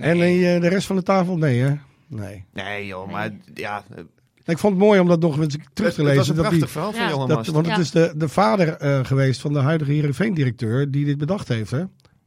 En 0.00 0.20
eh, 0.20 0.60
de 0.60 0.68
rest 0.68 0.86
van 0.86 0.96
de 0.96 1.02
tafel? 1.02 1.36
Nee, 1.36 1.60
hè? 1.60 1.74
Nee. 2.14 2.44
Nee 2.52 2.86
joh, 2.86 3.04
Nee. 3.06 3.12
maar 3.14 3.30
ja, 3.54 3.84
eh, 3.94 4.02
Ik 4.44 4.58
vond 4.58 4.74
het 4.74 4.82
mooi 4.82 5.00
om 5.00 5.08
dat 5.08 5.20
nog 5.20 5.38
eens 5.40 5.56
terug 5.56 5.64
te 5.74 5.82
het, 5.82 5.96
het 5.96 6.16
was 6.16 6.16
lezen. 6.16 6.36
een 6.36 6.42
dat 6.42 6.50
die, 6.50 6.58
prachtig 6.58 6.70
verhaal 6.70 6.92
van 6.92 7.02
Ja. 7.02 7.08
Johan 7.08 7.28
dat, 7.28 7.46
want 7.46 7.66
het 7.66 7.78
is 7.78 7.90
de, 7.90 8.12
de 8.16 8.28
vader 8.28 8.68
eh, 8.76 9.04
geweest 9.04 9.40
van 9.40 9.52
de 9.52 9.58
huidige 9.58 9.90
Heerenveen-directeur 9.92 10.90
die 10.90 11.04
dit 11.04 11.18
bedacht 11.18 11.48
heeft, 11.48 11.70
hè? 11.70 11.84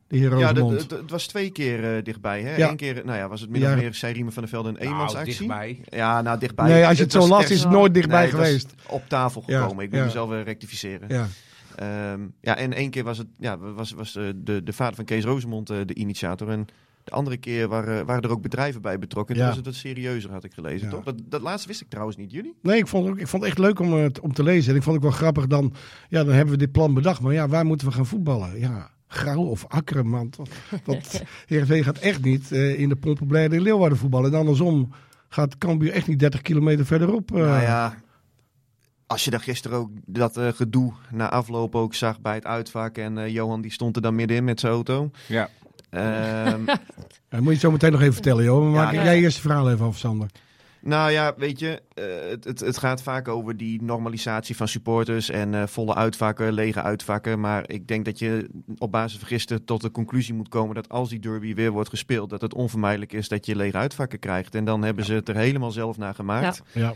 De 0.08 0.18
heer 0.18 0.38
Ja, 0.38 0.54
dat- 0.54 0.70
het, 0.72 0.92
het 0.92 1.10
was 1.12 1.28
twee 1.28 1.50
keer 1.50 1.96
eh, 1.98 2.04
dichtbij. 2.04 2.42
Hè? 2.42 2.56
Ja. 2.56 2.70
Eén 2.70 2.76
keer 2.76 3.02
nou 3.06 3.18
ja, 3.18 3.28
was 3.28 3.42
het 3.42 3.50
min 3.50 3.66
of 3.66 3.76
meer, 3.76 3.94
zei 3.94 4.14
Riemen 4.14 4.34
van 4.34 4.42
der 4.44 4.52
Velde, 4.52 4.70
een 4.70 4.76
Nou, 4.76 4.88
eenmansactie. 4.88 5.38
dichtbij. 5.38 5.82
Ja, 5.90 6.22
nou 6.22 6.40
dichtbij. 6.40 6.68
nee, 6.70 6.86
als 6.88 6.98
je 6.98 7.04
het, 7.04 7.12
zo 7.12 7.20
was 7.20 7.30
las, 7.30 7.42
echt- 7.42 7.50
is 7.52 7.60
het 7.60 7.70
nooit 7.70 7.94
dichtbij 7.94 8.18
Nee, 8.20 8.28
het 8.30 8.38
was 8.38 8.46
geweest. 8.48 8.74
op 8.88 9.04
tafel 9.10 9.44
Ja, 9.46 9.62
gekomen. 9.62 9.84
Ik 9.84 9.90
moet 9.90 10.00
ja. 10.00 10.06
mezelf 10.06 10.30
weer 10.30 10.44
rectificeren. 10.44 11.08
Ja. 11.10 11.28
Ehm, 11.76 12.20
ja, 12.42 12.58
en 12.58 12.74
één 12.74 12.90
keer 12.90 13.04
was, 13.04 13.18
het, 13.18 13.28
ja, 13.40 13.58
was, 13.58 13.92
was 13.92 14.16
eh, 14.16 14.24
de, 14.36 14.64
de 14.64 14.74
vader 14.74 14.96
van 14.96 15.06
Kees 15.06 15.24
Rosemond 15.24 15.70
eh, 15.70 15.78
de 15.86 15.94
initiator. 15.96 16.50
En 16.50 16.66
de 17.08 17.14
andere 17.16 17.38
keer 17.38 17.68
waren, 17.68 18.06
waren 18.06 18.22
er 18.24 18.30
ook 18.30 18.42
bedrijven 18.42 18.82
bij 18.82 19.00
betrokken. 19.00 19.34
Toen 19.36 19.44
Ja. 19.44 19.50
was 19.50 19.58
het 19.58 19.66
wat 19.68 19.76
serieuzer, 19.76 20.32
had 20.32 20.44
ik 20.44 20.54
gelezen. 20.54 20.88
Ja. 20.88 20.94
Toch? 20.94 21.04
Dat, 21.04 21.16
dat 21.26 21.42
laatste 21.42 21.68
wist 21.68 21.82
ik 21.82 21.90
trouwens 21.90 22.18
niet. 22.18 22.32
Jullie? 22.32 22.56
Nee, 22.62 22.78
ik 22.78 22.88
vond, 22.88 23.04
het 23.04 23.14
ook, 23.14 23.20
ik 23.20 23.28
vond 23.28 23.42
het 23.44 23.52
echt 23.52 23.62
leuk 23.62 23.80
om, 23.80 23.94
het 23.94 24.20
om 24.20 24.34
te 24.34 24.44
lezen. 24.44 24.72
En 24.72 24.78
ik 24.78 24.84
vond 24.84 24.96
het 24.96 25.06
ook 25.06 25.12
wel 25.12 25.20
grappig 25.20 25.48
dan, 25.48 25.74
ja, 26.10 26.24
dan 26.24 26.34
hebben 26.34 26.54
we 26.54 26.60
dit 26.60 26.72
plan 26.72 26.94
bedacht. 26.94 27.22
Maar 27.22 27.34
ja, 27.34 27.48
waar 27.48 27.66
moeten 27.66 27.88
we 27.88 27.94
gaan 27.94 28.06
voetballen? 28.06 28.60
Ja, 28.60 28.90
Grauw 29.08 29.44
of 29.44 29.66
Akkeren, 29.68 30.08
man. 30.08 30.32
Heerenveen 31.46 31.84
gaat 31.90 31.98
echt 31.98 32.24
niet 32.24 32.52
eh, 32.52 32.80
in 32.80 32.90
de 32.90 32.96
Pompenbladen 32.96 33.52
in 33.58 33.62
Leeuwarden 33.62 33.98
voetballen. 33.98 34.32
En 34.34 34.40
andersom 34.40 34.92
gaat 35.30 35.58
Cambuur 35.58 35.92
echt 35.92 36.08
niet 36.08 36.20
30 36.20 36.42
kilometer 36.42 36.86
verderop. 36.86 37.32
eh. 37.32 37.38
Nou 37.38 37.62
ja, 37.62 37.96
als 39.08 39.24
je 39.26 39.32
dan 39.32 39.40
gisteren 39.40 39.78
ook 39.78 39.90
dat 40.06 40.38
eh, 40.38 40.48
gedoe 40.48 40.94
na 41.12 41.30
afloop 41.30 41.76
ook 41.76 41.94
zag 41.94 42.22
bij 42.22 42.36
het 42.36 42.46
uitvak. 42.46 42.98
En 42.98 43.18
eh, 43.18 43.28
Johan 43.34 43.62
die 43.62 43.72
stond 43.72 43.96
er 43.96 44.02
dan 44.02 44.16
middenin 44.16 44.44
met 44.44 44.60
zijn 44.60 44.74
auto. 44.74 45.12
Ja. 45.28 45.50
Ehm, 45.98 46.66
Dat 47.30 47.42
moet 47.42 47.54
je 47.54 47.60
zo 47.60 47.72
meteen 47.72 47.92
nog 47.92 48.02
even 48.02 48.14
vertellen, 48.14 48.44
joh. 48.44 48.62
Maar 48.62 48.72
Ja, 48.72 48.84
maak 48.84 48.94
ja. 48.94 49.04
jij 49.04 49.18
eerst 49.20 49.38
het 49.38 49.46
verhaal 49.46 49.72
even 49.72 49.86
af, 49.86 49.98
Sander. 49.98 50.28
Nou 50.82 51.12
ja, 51.12 51.34
weet 51.38 51.60
je, 51.60 51.82
eh, 51.94 52.30
het, 52.30 52.44
het, 52.44 52.60
het 52.60 52.78
gaat 52.78 53.02
vaak 53.02 53.28
over 53.28 53.58
die 53.58 53.84
normalisatie 53.84 54.56
van 54.56 54.68
supporters 54.68 55.30
en 55.30 55.54
eh, 55.54 55.68
volle 55.68 55.96
uitvakken, 55.96 56.54
lege 56.54 56.82
uitvakken. 56.82 57.40
Maar 57.40 57.70
ik 57.70 57.88
denk 57.88 58.06
dat 58.06 58.20
je 58.20 58.50
op 58.78 58.92
basis 58.92 59.20
van 59.20 59.28
gisteren 59.28 59.66
tot 59.66 59.82
de 59.82 59.92
conclusie 59.92 60.34
moet 60.34 60.50
komen 60.50 60.76
dat 60.76 60.90
als 60.90 61.10
die 61.10 61.20
derby 61.20 61.54
weer 61.54 61.72
wordt 61.72 61.90
gespeeld, 61.90 62.30
dat 62.30 62.42
het 62.42 62.54
onvermijdelijk 62.54 63.14
is 63.14 63.28
dat 63.28 63.46
je 63.46 63.56
lege 63.56 63.78
uitvakken 63.78 64.20
krijgt. 64.20 64.56
En 64.56 64.66
dan 64.66 64.84
hebben 64.84 65.06
ze 65.06 65.14
het 65.14 65.30
er 65.30 65.36
helemaal 65.36 65.72
zelf 65.72 65.98
naar 65.98 66.16
gemaakt. 66.16 66.62
Ja. 66.72 66.94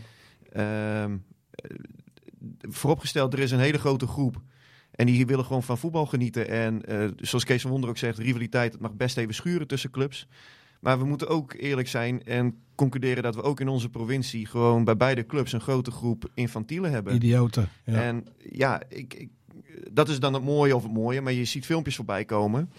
Ehm, 0.52 1.16
eh, 1.50 1.76
vooropgesteld, 2.60 3.32
er 3.32 3.38
is 3.38 3.50
een 3.50 3.58
hele 3.58 3.78
grote 3.78 4.06
groep. 4.06 4.40
En 4.92 5.06
die 5.06 5.26
willen 5.26 5.44
gewoon 5.44 5.62
van 5.62 5.78
voetbal 5.78 6.06
genieten. 6.06 6.48
En 6.48 6.84
eh, 6.84 7.08
zoals 7.16 7.44
Kees 7.44 7.62
van 7.62 7.70
Wonder 7.70 7.88
ook 7.88 7.98
zegt, 7.98 8.18
rivaliteit, 8.18 8.72
het 8.72 8.80
mag 8.80 8.94
best 8.94 9.16
even 9.16 9.34
schuren 9.34 9.66
tussen 9.66 9.90
clubs. 9.90 10.28
Maar 10.80 10.98
we 10.98 11.04
moeten 11.04 11.28
ook 11.28 11.52
eerlijk 11.52 11.88
zijn 11.88 12.24
en 12.24 12.58
concluderen 12.74 13.22
dat 13.22 13.34
we 13.34 13.42
ook 13.42 13.60
in 13.60 13.68
onze 13.68 13.88
provincie 13.88 14.46
gewoon 14.46 14.84
bij 14.84 14.96
beide 14.96 15.26
clubs 15.26 15.52
een 15.52 15.60
grote 15.60 15.90
groep 15.90 16.30
infantielen 16.34 16.90
hebben. 16.90 17.14
Idioten. 17.14 17.68
Ja. 17.84 18.02
En 18.02 18.26
ja, 18.50 18.82
ik, 18.88 19.14
ik, 19.14 19.28
dat 19.90 20.08
is 20.08 20.20
dan 20.20 20.34
het 20.34 20.44
mooie 20.44 20.76
of 20.76 20.82
het 20.82 20.92
mooie, 20.92 21.20
maar 21.20 21.32
je 21.32 21.44
ziet 21.44 21.66
filmpjes 21.66 21.96
voorbij 21.96 22.24
komen. 22.24 22.70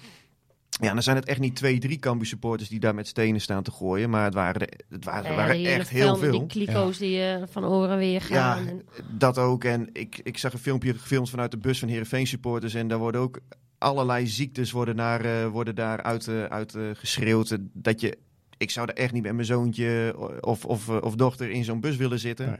Ja, 0.81 0.93
dan 0.93 1.03
zijn 1.03 1.15
het 1.15 1.25
echt 1.25 1.39
niet 1.39 1.55
twee, 1.55 1.79
drie 1.79 1.99
Cambuur 1.99 2.27
supporters 2.27 2.69
die 2.69 2.79
daar 2.79 2.95
met 2.95 3.07
stenen 3.07 3.41
staan 3.41 3.63
te 3.63 3.71
gooien. 3.71 4.09
Maar 4.09 4.23
het 4.23 4.33
waren, 4.33 4.61
er- 4.61 4.79
het 4.89 5.05
waren, 5.05 5.25
er 5.25 5.31
Ja, 5.31 5.35
waren 5.37 5.65
echt 5.65 5.89
heel 5.89 6.15
veel. 6.15 6.31
Die 6.31 6.45
kliko's 6.47 6.97
die 6.97 7.21
eh, 7.23 7.43
van 7.49 7.65
oren 7.65 7.97
weer 7.97 8.25
Ja, 8.29 8.53
gaan. 8.53 8.67
en, 8.67 8.81
dat 9.11 9.37
ook. 9.37 9.63
En 9.63 9.89
ik, 9.93 10.19
ik 10.23 10.37
zag 10.37 10.53
een 10.53 10.59
filmpje 10.59 10.93
gefilmd 10.93 11.29
vanuit 11.29 11.51
de 11.51 11.57
bus 11.57 11.79
van 11.79 11.87
Heerenveen 11.89 12.27
supporters. 12.27 12.73
En 12.73 12.87
daar 12.87 12.97
worden 12.97 13.21
ook 13.21 13.39
allerlei 13.77 14.27
ziektes 14.27 14.71
worden, 14.71 14.95
naar, 14.95 15.25
eh, 15.25 15.47
worden 15.47 15.75
daar 15.75 16.01
uit, 16.03 16.27
eh, 16.27 16.43
uit 16.43 16.75
eh, 16.75 16.81
geschreeuwd. 16.93 17.57
Dat 17.73 18.01
je, 18.01 18.17
ik 18.57 18.69
zou 18.71 18.87
er 18.89 18.95
echt 18.95 19.13
niet 19.13 19.23
met 19.23 19.33
mijn 19.33 19.45
zoontje 19.45 20.15
of, 20.41 20.65
of, 20.65 20.89
eh, 20.89 20.97
of 21.01 21.15
dochter 21.15 21.49
in 21.49 21.63
zo'n 21.63 21.79
bus 21.79 21.95
willen 21.95 22.19
zitten. 22.19 22.47
Nee. 22.47 22.57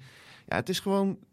Ja, 0.48 0.56
het 0.56 0.70
is 0.70 0.80
gewoon 0.80 1.18
eh, 1.32 1.33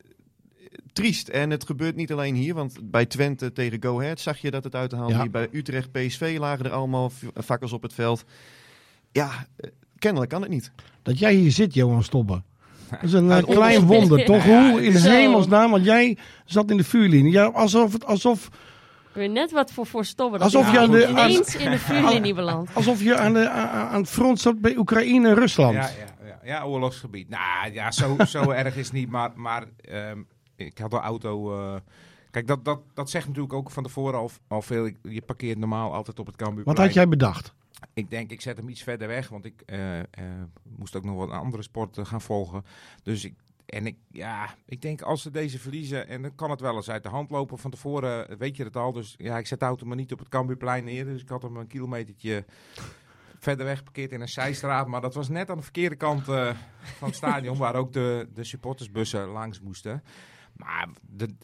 triest. 0.92 1.29
En 1.29 1.51
het 1.51 1.64
gebeurt 1.66 1.96
niet 1.96 2.12
alleen 2.12 2.35
hier. 2.35 2.55
Want 2.55 2.79
bij 2.90 3.07
Twente 3.07 3.53
tegen 3.53 3.83
Go 3.83 4.01
Ahead 4.01 4.20
zag 4.20 4.38
je 4.38 4.51
dat 4.51 4.64
het 4.64 4.75
uit 4.75 4.90
de 4.90 4.96
hand 4.96 5.11
Ja. 5.12 5.23
liep. 5.23 5.33
Bij 5.33 5.49
Utrecht 5.53 5.92
PSV 5.92 6.37
lagen 6.38 6.64
er 6.64 6.70
allemaal 6.73 7.11
v- 7.11 7.23
fakkels 7.44 7.73
op 7.73 7.83
het 7.83 7.94
veld. 7.94 8.25
Ja, 9.12 9.31
eh, 9.57 9.70
kennelijk 9.99 10.31
kan 10.31 10.42
het 10.42 10.51
niet. 10.51 10.70
Dat 11.03 11.18
jij 11.18 11.35
hier 11.35 11.51
zit, 11.53 11.75
Johan 11.75 12.03
Stobbe. 12.03 12.42
Dat 12.90 13.03
is 13.03 13.12
een 13.12 13.31
eh, 13.31 13.42
klein 13.44 13.87
wonder, 13.87 14.25
toch? 14.33 14.44
Ja, 14.44 14.70
Hoe 14.70 14.85
in 14.85 14.99
zo. 14.99 15.11
hemelsnaam, 15.11 15.70
want 15.70 15.85
jij 15.85 16.16
zat 16.44 16.70
in 16.70 16.77
de 16.77 16.85
vuurlinie. 16.85 17.33
Ja, 17.33 17.44
alsof, 17.44 17.92
het, 17.92 18.05
alsof, 18.05 18.49
Weer 19.12 19.29
net 19.31 19.51
wat 19.51 19.73
voor 19.73 19.87
voorstobben. 19.87 20.40
Alsof 20.51 20.73
je 20.73 20.79
aan 20.79 20.90
de- 20.90 21.07
aan- 21.07 21.31
ineens 21.31 21.57
in 21.57 21.70
de 21.70 21.79
vuurlinie 21.79 22.35
beland. 22.35 22.68
alsof 22.75 23.03
je 23.03 23.16
aan, 23.16 23.33
de, 23.33 23.49
aan, 23.49 23.68
aan 23.88 24.01
het 24.01 24.11
front 24.11 24.40
zat 24.40 24.61
bij 24.61 24.77
Oekraïne 24.77 25.29
en 25.29 25.35
Rusland. 25.35 25.75
Ja, 25.75 25.81
ja, 25.81 26.27
ja, 26.27 26.38
ja, 26.44 26.64
oorlogsgebied. 26.64 27.29
Nou 27.29 27.73
ja, 27.73 27.90
zo, 27.90 28.16
zo 28.27 28.51
erg 28.51 28.77
is 28.77 28.85
het 28.85 28.92
niet. 28.94 29.11
Maar, 29.11 29.31
maar 29.35 29.64
ehm, 29.81 30.18
ik 30.61 30.79
had 30.79 30.90
de 30.90 30.96
auto. 30.96 31.59
eh, 31.59 31.81
kijk, 32.31 32.46
dat, 32.46 32.64
dat, 32.64 32.81
dat 32.94 33.11
zegt 33.11 33.27
natuurlijk 33.27 33.55
ook 33.55 33.70
van 33.70 33.83
tevoren 33.83 34.18
al, 34.18 34.31
al 34.49 34.62
veel. 34.62 34.87
Ik- 34.87 34.99
je 35.03 35.23
parkeert 35.23 35.59
normaal 35.59 35.92
altijd 35.94 36.18
op 36.18 36.27
het 36.27 36.37
Cambuur. 36.37 36.64
Wat 36.64 36.79
had 36.79 36.94
jij 36.94 37.09
bedacht? 37.09 37.55
Ik 37.94 38.11
denk, 38.11 38.31
ik 38.31 38.40
zet 38.40 38.57
hem 38.57 38.68
iets 38.68 38.83
verder 38.83 39.09
weg. 39.09 39.29
Want 39.29 39.44
ik 39.44 39.62
eh, 39.66 39.99
eh, 39.99 40.05
moest 40.62 40.96
ook 40.96 41.05
nog 41.05 41.16
wat 41.16 41.31
andere 41.31 41.62
sporten 41.62 42.07
gaan 42.07 42.20
volgen. 42.20 42.64
Dus 43.03 43.25
ik. 43.25 43.35
En 43.66 43.87
ik, 43.87 43.96
ja, 44.11 44.55
ik 44.66 44.83
denk 44.83 45.03
als 45.03 45.23
ze 45.23 45.31
deze 45.31 45.59
verliezen, 45.59 46.09
en 46.09 46.23
dan 46.23 46.35
kan 46.35 46.51
het 46.51 46.61
wel 46.61 46.75
eens 46.77 46.90
uit 46.90 47.03
de 47.03 47.09
hand 47.09 47.31
lopen. 47.31 47.59
Van 47.59 47.70
tevoren 47.70 48.38
weet 48.38 48.57
je 48.57 48.64
het 48.64 48.77
al. 48.77 48.92
Dus 48.92 49.14
ja, 49.18 49.38
ik 49.38 49.46
zet 49.46 49.59
de 49.61 49.64
auto 49.66 49.87
maar 49.87 49.96
niet 49.96 50.12
op 50.12 50.18
het 50.18 50.29
Cambuurplein 50.29 50.85
neer. 50.85 51.05
Dus 51.05 51.23
ik 51.23 51.29
had 51.29 51.42
hem 51.42 51.57
een 51.57 51.66
kilometertje 51.66 52.44
verder 53.38 53.66
weg 53.66 53.79
geparkeerd 53.79 54.12
in 54.12 54.20
een 54.20 54.29
zijstraat. 54.29 54.87
Maar 54.87 55.01
dat 55.01 55.14
was 55.14 55.29
net 55.29 55.51
aan 55.51 55.57
de 55.57 55.62
verkeerde 55.62 55.96
kant 55.96 56.25
van 56.25 57.09
het 57.09 57.14
stadion, 57.16 57.57
waar 57.59 57.75
ook 57.75 57.92
de, 57.92 58.29
de 58.35 58.44
supportersbussen 58.44 59.27
langs 59.29 59.61
moesten. 59.61 60.03
Maar 60.61 60.88
de, 61.01 61.37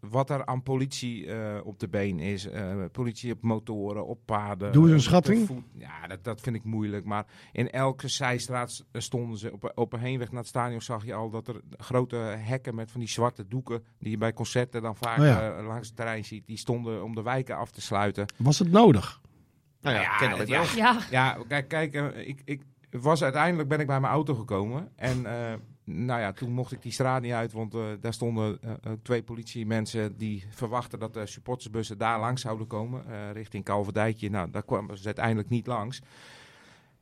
wat 0.00 0.30
er 0.30 0.46
aan 0.46 0.62
politie 0.62 1.26
eh, 1.32 1.66
op 1.66 1.78
de 1.78 1.88
been 1.88 2.18
is, 2.20 2.46
eh, 2.46 2.84
politie 2.92 3.32
op 3.32 3.42
motoren, 3.42 4.06
op 4.06 4.18
paden. 4.24 4.72
Doe 4.72 4.82
eens 4.82 4.90
een 4.90 4.96
de 4.96 5.02
schatting. 5.02 5.46
voet- 5.46 5.64
ja, 5.74 6.06
dat, 6.06 6.24
dat 6.24 6.40
vind 6.40 6.56
ik 6.56 6.64
moeilijk. 6.64 7.04
Maar 7.04 7.26
in 7.52 7.70
elke 7.70 8.08
zijstraat 8.08 8.84
stonden 8.92 9.38
ze. 9.38 9.52
Op, 9.52 9.72
op 9.74 9.92
een 9.92 10.00
heenweg 10.00 10.28
naar 10.30 10.40
het 10.40 10.48
stadion 10.48 10.80
zag 10.80 11.04
je 11.04 11.14
al 11.14 11.30
dat 11.30 11.48
er 11.48 11.60
grote 11.76 12.16
hekken 12.16 12.74
met 12.74 12.90
van 12.90 13.00
die 13.00 13.08
zwarte 13.08 13.48
doeken, 13.48 13.84
die 13.98 14.10
je 14.10 14.18
bij 14.18 14.32
concerten 14.32 14.82
dan 14.82 14.96
vaak 14.96 15.18
Oh 15.18 15.24
ja. 15.24 15.56
eh, 15.58 15.66
langs 15.66 15.86
het 15.86 15.96
terrein 15.96 16.24
ziet, 16.24 16.46
die 16.46 16.56
stonden 16.58 17.04
om 17.04 17.14
de 17.14 17.22
wijken 17.22 17.56
af 17.56 17.70
te 17.70 17.80
sluiten. 17.80 18.26
Was 18.36 18.58
het 18.58 18.70
nodig? 18.70 19.20
Nou 19.80 19.96
ja, 19.96 20.02
Ja, 20.02 20.16
kennelijk 20.16 20.48
ja. 20.48 20.58
wel. 20.62 20.76
Ja, 20.76 20.98
Ja, 21.10 21.38
kijk, 21.48 21.68
kijk 21.68 21.94
eh, 21.94 22.28
ik, 22.28 22.42
ik 22.44 22.62
was 22.90 23.22
uiteindelijk 23.22 23.68
ben 23.68 23.80
ik 23.80 23.86
bij 23.86 24.00
mijn 24.00 24.12
auto 24.12 24.34
gekomen. 24.34 24.92
En 24.96 25.26
eh, 25.26 25.54
nou 25.88 26.20
ja, 26.20 26.32
toen 26.32 26.52
mocht 26.52 26.72
ik 26.72 26.82
die 26.82 26.92
straat 26.92 27.22
niet 27.22 27.32
uit, 27.32 27.52
want 27.52 27.74
eh, 27.74 27.82
daar 28.00 28.12
stonden 28.12 28.58
ook 28.88 29.02
twee 29.02 29.22
politiemensen 29.22 30.16
die 30.16 30.44
verwachten 30.50 30.98
dat 30.98 31.14
de 31.14 31.26
supportersbussen 31.26 31.98
daar 31.98 32.20
langs 32.20 32.42
zouden 32.42 32.66
komen, 32.66 33.32
richting 33.32 33.64
Kalverdijkje. 33.64 34.30
Nou, 34.30 34.50
daar 34.50 34.62
kwamen 34.62 34.98
ze 34.98 35.06
uiteindelijk 35.06 35.48
niet 35.48 35.66
langs. 35.66 36.02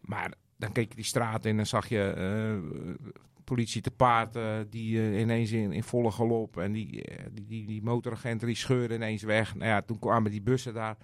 Maar 0.00 0.32
dan 0.56 0.72
keek 0.72 0.88
je 0.88 0.96
die 0.96 1.04
straat 1.04 1.44
in 1.44 1.58
en 1.58 1.66
zag 1.66 1.88
je 1.88 3.02
politie 3.44 3.82
te 3.82 3.90
paard 3.90 4.38
die 4.70 5.18
ineens 5.18 5.52
in, 5.52 5.82
volle 5.82 6.10
galop 6.10 6.58
en 6.58 6.72
die, 6.72 7.04
die, 7.32 7.46
die, 7.46 7.66
die 7.66 7.82
motoragenten 7.82 8.46
die 8.46 8.56
ineens 8.92 9.22
weg. 9.22 9.54
Nou 9.54 9.68
ja, 9.68 9.82
toen 9.82 9.98
kwamen 9.98 10.30
die 10.30 10.42
bussen 10.42 10.74
daar. 10.74 10.96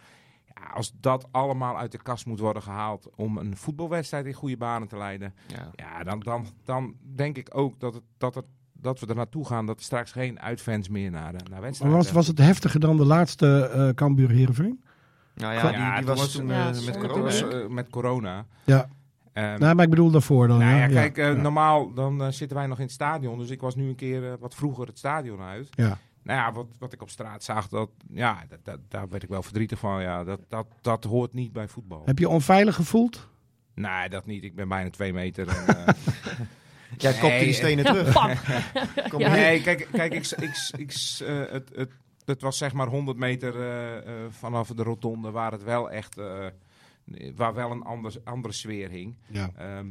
Ja, 0.54 0.66
als 0.74 0.92
dat 1.00 1.28
allemaal 1.30 1.78
uit 1.78 1.92
de 1.92 2.02
kast 2.02 2.26
moet 2.26 2.38
worden 2.40 2.62
gehaald 2.62 3.08
om 3.16 3.36
een 3.38 3.56
voetbalwedstrijd 3.56 4.26
in 4.26 4.32
goede 4.32 4.56
banen 4.56 4.88
te 4.88 4.96
leiden, 4.96 5.34
Ja. 5.46 5.70
ja, 5.74 6.02
dan, 6.04 6.20
dan, 6.20 6.46
dan 6.64 6.94
denk 7.14 7.36
ik 7.36 7.48
ook 7.52 7.80
dat, 7.80 7.94
het, 7.94 8.02
dat, 8.18 8.34
het, 8.34 8.44
dat 8.72 9.00
we 9.00 9.06
er 9.06 9.14
naartoe 9.14 9.46
gaan 9.46 9.66
dat 9.66 9.76
er 9.78 9.84
straks 9.84 10.12
geen 10.12 10.40
uitfans 10.40 10.88
meer 10.88 11.10
naar, 11.10 11.32
de- 11.32 11.44
naar 11.50 11.60
wedstrijden. 11.60 11.98
Was, 11.98 12.12
was 12.12 12.26
het 12.26 12.38
heftiger 12.38 12.80
dan 12.80 12.96
de 12.96 13.04
laatste 13.06 13.66
eh 13.74 13.88
Cambuur 13.94 14.30
Heerenveen? 14.30 14.82
Nou 15.34 15.54
ja, 15.54 15.62
die, 15.68 15.78
Ja, 15.78 15.96
die 15.96 16.06
was 16.06 16.18
was- 16.18 16.32
toen 16.32 16.46
Ja, 16.46 16.70
eh, 16.72 16.84
met 16.86 16.98
corona. 16.98 17.22
was, 17.22 17.42
eh, 17.48 17.66
met 17.68 17.90
corona. 17.90 18.46
Ja. 18.64 18.88
Ehm, 19.32 19.58
Nou, 19.60 19.74
maar 19.74 19.84
ik 19.84 19.90
bedoel 19.90 20.10
daarvoor 20.10 20.48
dan. 20.48 20.58
nou 20.58 20.76
ja, 20.76 20.86
kijk, 20.86 21.18
eh, 21.18 21.26
ja. 21.26 21.32
normaal 21.40 21.92
dan 21.94 22.22
eh, 22.22 22.28
zitten 22.30 22.56
wij 22.56 22.66
nog 22.66 22.78
in 22.78 22.84
het 22.84 22.92
stadion. 22.92 23.38
Dus 23.38 23.50
ik 23.50 23.60
was 23.60 23.74
nu 23.74 23.88
een 23.88 23.94
keer 23.94 24.26
eh, 24.32 24.32
wat 24.40 24.54
vroeger 24.54 24.86
het 24.86 24.98
stadion 24.98 25.40
uit. 25.40 25.68
Ja. 25.70 25.98
Nou 26.22 26.38
ja, 26.38 26.52
wat, 26.52 26.66
wat 26.78 26.92
ik 26.92 27.02
op 27.02 27.10
straat 27.10 27.44
zag, 27.44 27.68
dat, 27.68 27.90
ja, 28.12 28.44
dat, 28.48 28.58
dat, 28.62 28.78
daar 28.88 29.08
werd 29.08 29.22
ik 29.22 29.28
wel 29.28 29.42
verdrietig 29.42 29.78
van. 29.78 30.02
Ja, 30.02 30.24
dat, 30.24 30.40
dat, 30.48 30.66
dat 30.80 31.04
hoort 31.04 31.32
niet 31.32 31.52
bij 31.52 31.68
voetbal. 31.68 32.02
Heb 32.04 32.18
je 32.18 32.28
onveilig 32.28 32.74
gevoeld? 32.74 33.28
Nee, 33.74 34.08
dat 34.08 34.26
niet. 34.26 34.44
Ik 34.44 34.54
ben 34.54 34.68
bijna 34.68 34.90
twee 34.90 35.12
meter. 35.12 35.48
En, 35.48 35.66
eh, 35.86 35.94
Jij 36.98 37.12
kopte 37.12 37.26
Nee, 37.26 37.44
die 37.44 37.52
stenen 37.52 37.84
terug. 37.84 38.14
Kom 39.08 39.20
Ja. 39.20 39.30
Nee, 39.30 39.62
kijk, 39.62 39.88
kijk 39.92 40.12
ik, 40.14 40.26
ik, 40.26 40.70
ik, 40.76 40.92
eh, 41.20 41.52
het, 41.52 41.70
het, 41.74 41.90
het 42.24 42.42
was 42.42 42.58
zeg 42.58 42.72
maar 42.72 42.86
100 42.86 43.18
meter 43.18 43.60
eh, 43.60 43.96
eh, 43.96 44.30
vanaf 44.30 44.68
de 44.68 44.82
rotonde 44.82 45.30
waar 45.30 45.52
het 45.52 45.62
wel 45.62 45.90
echt, 45.90 46.18
eh, 46.18 46.46
waar 47.34 47.54
wel 47.54 47.70
een 47.70 47.82
ander, 47.82 48.14
andere 48.24 48.54
sfeer 48.54 48.88
hing. 48.88 49.16
Ja. 49.26 49.50
Ehm, 49.56 49.86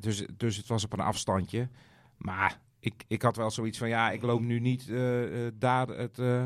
dus, 0.00 0.26
dus 0.36 0.56
het 0.56 0.66
was 0.66 0.84
op 0.84 0.92
een 0.92 1.00
afstandje. 1.00 1.68
Maar 2.16 2.60
ik, 2.84 3.04
ik 3.06 3.22
had 3.22 3.36
wel 3.36 3.50
zoiets 3.50 3.78
van, 3.78 3.88
ja, 3.88 4.10
ik 4.10 4.22
loop 4.22 4.40
nu 4.40 4.60
niet 4.60 4.88
eh, 4.88 5.46
eh, 5.46 5.52
daar 5.58 5.88
het, 5.88 6.18
eh, 6.18 6.44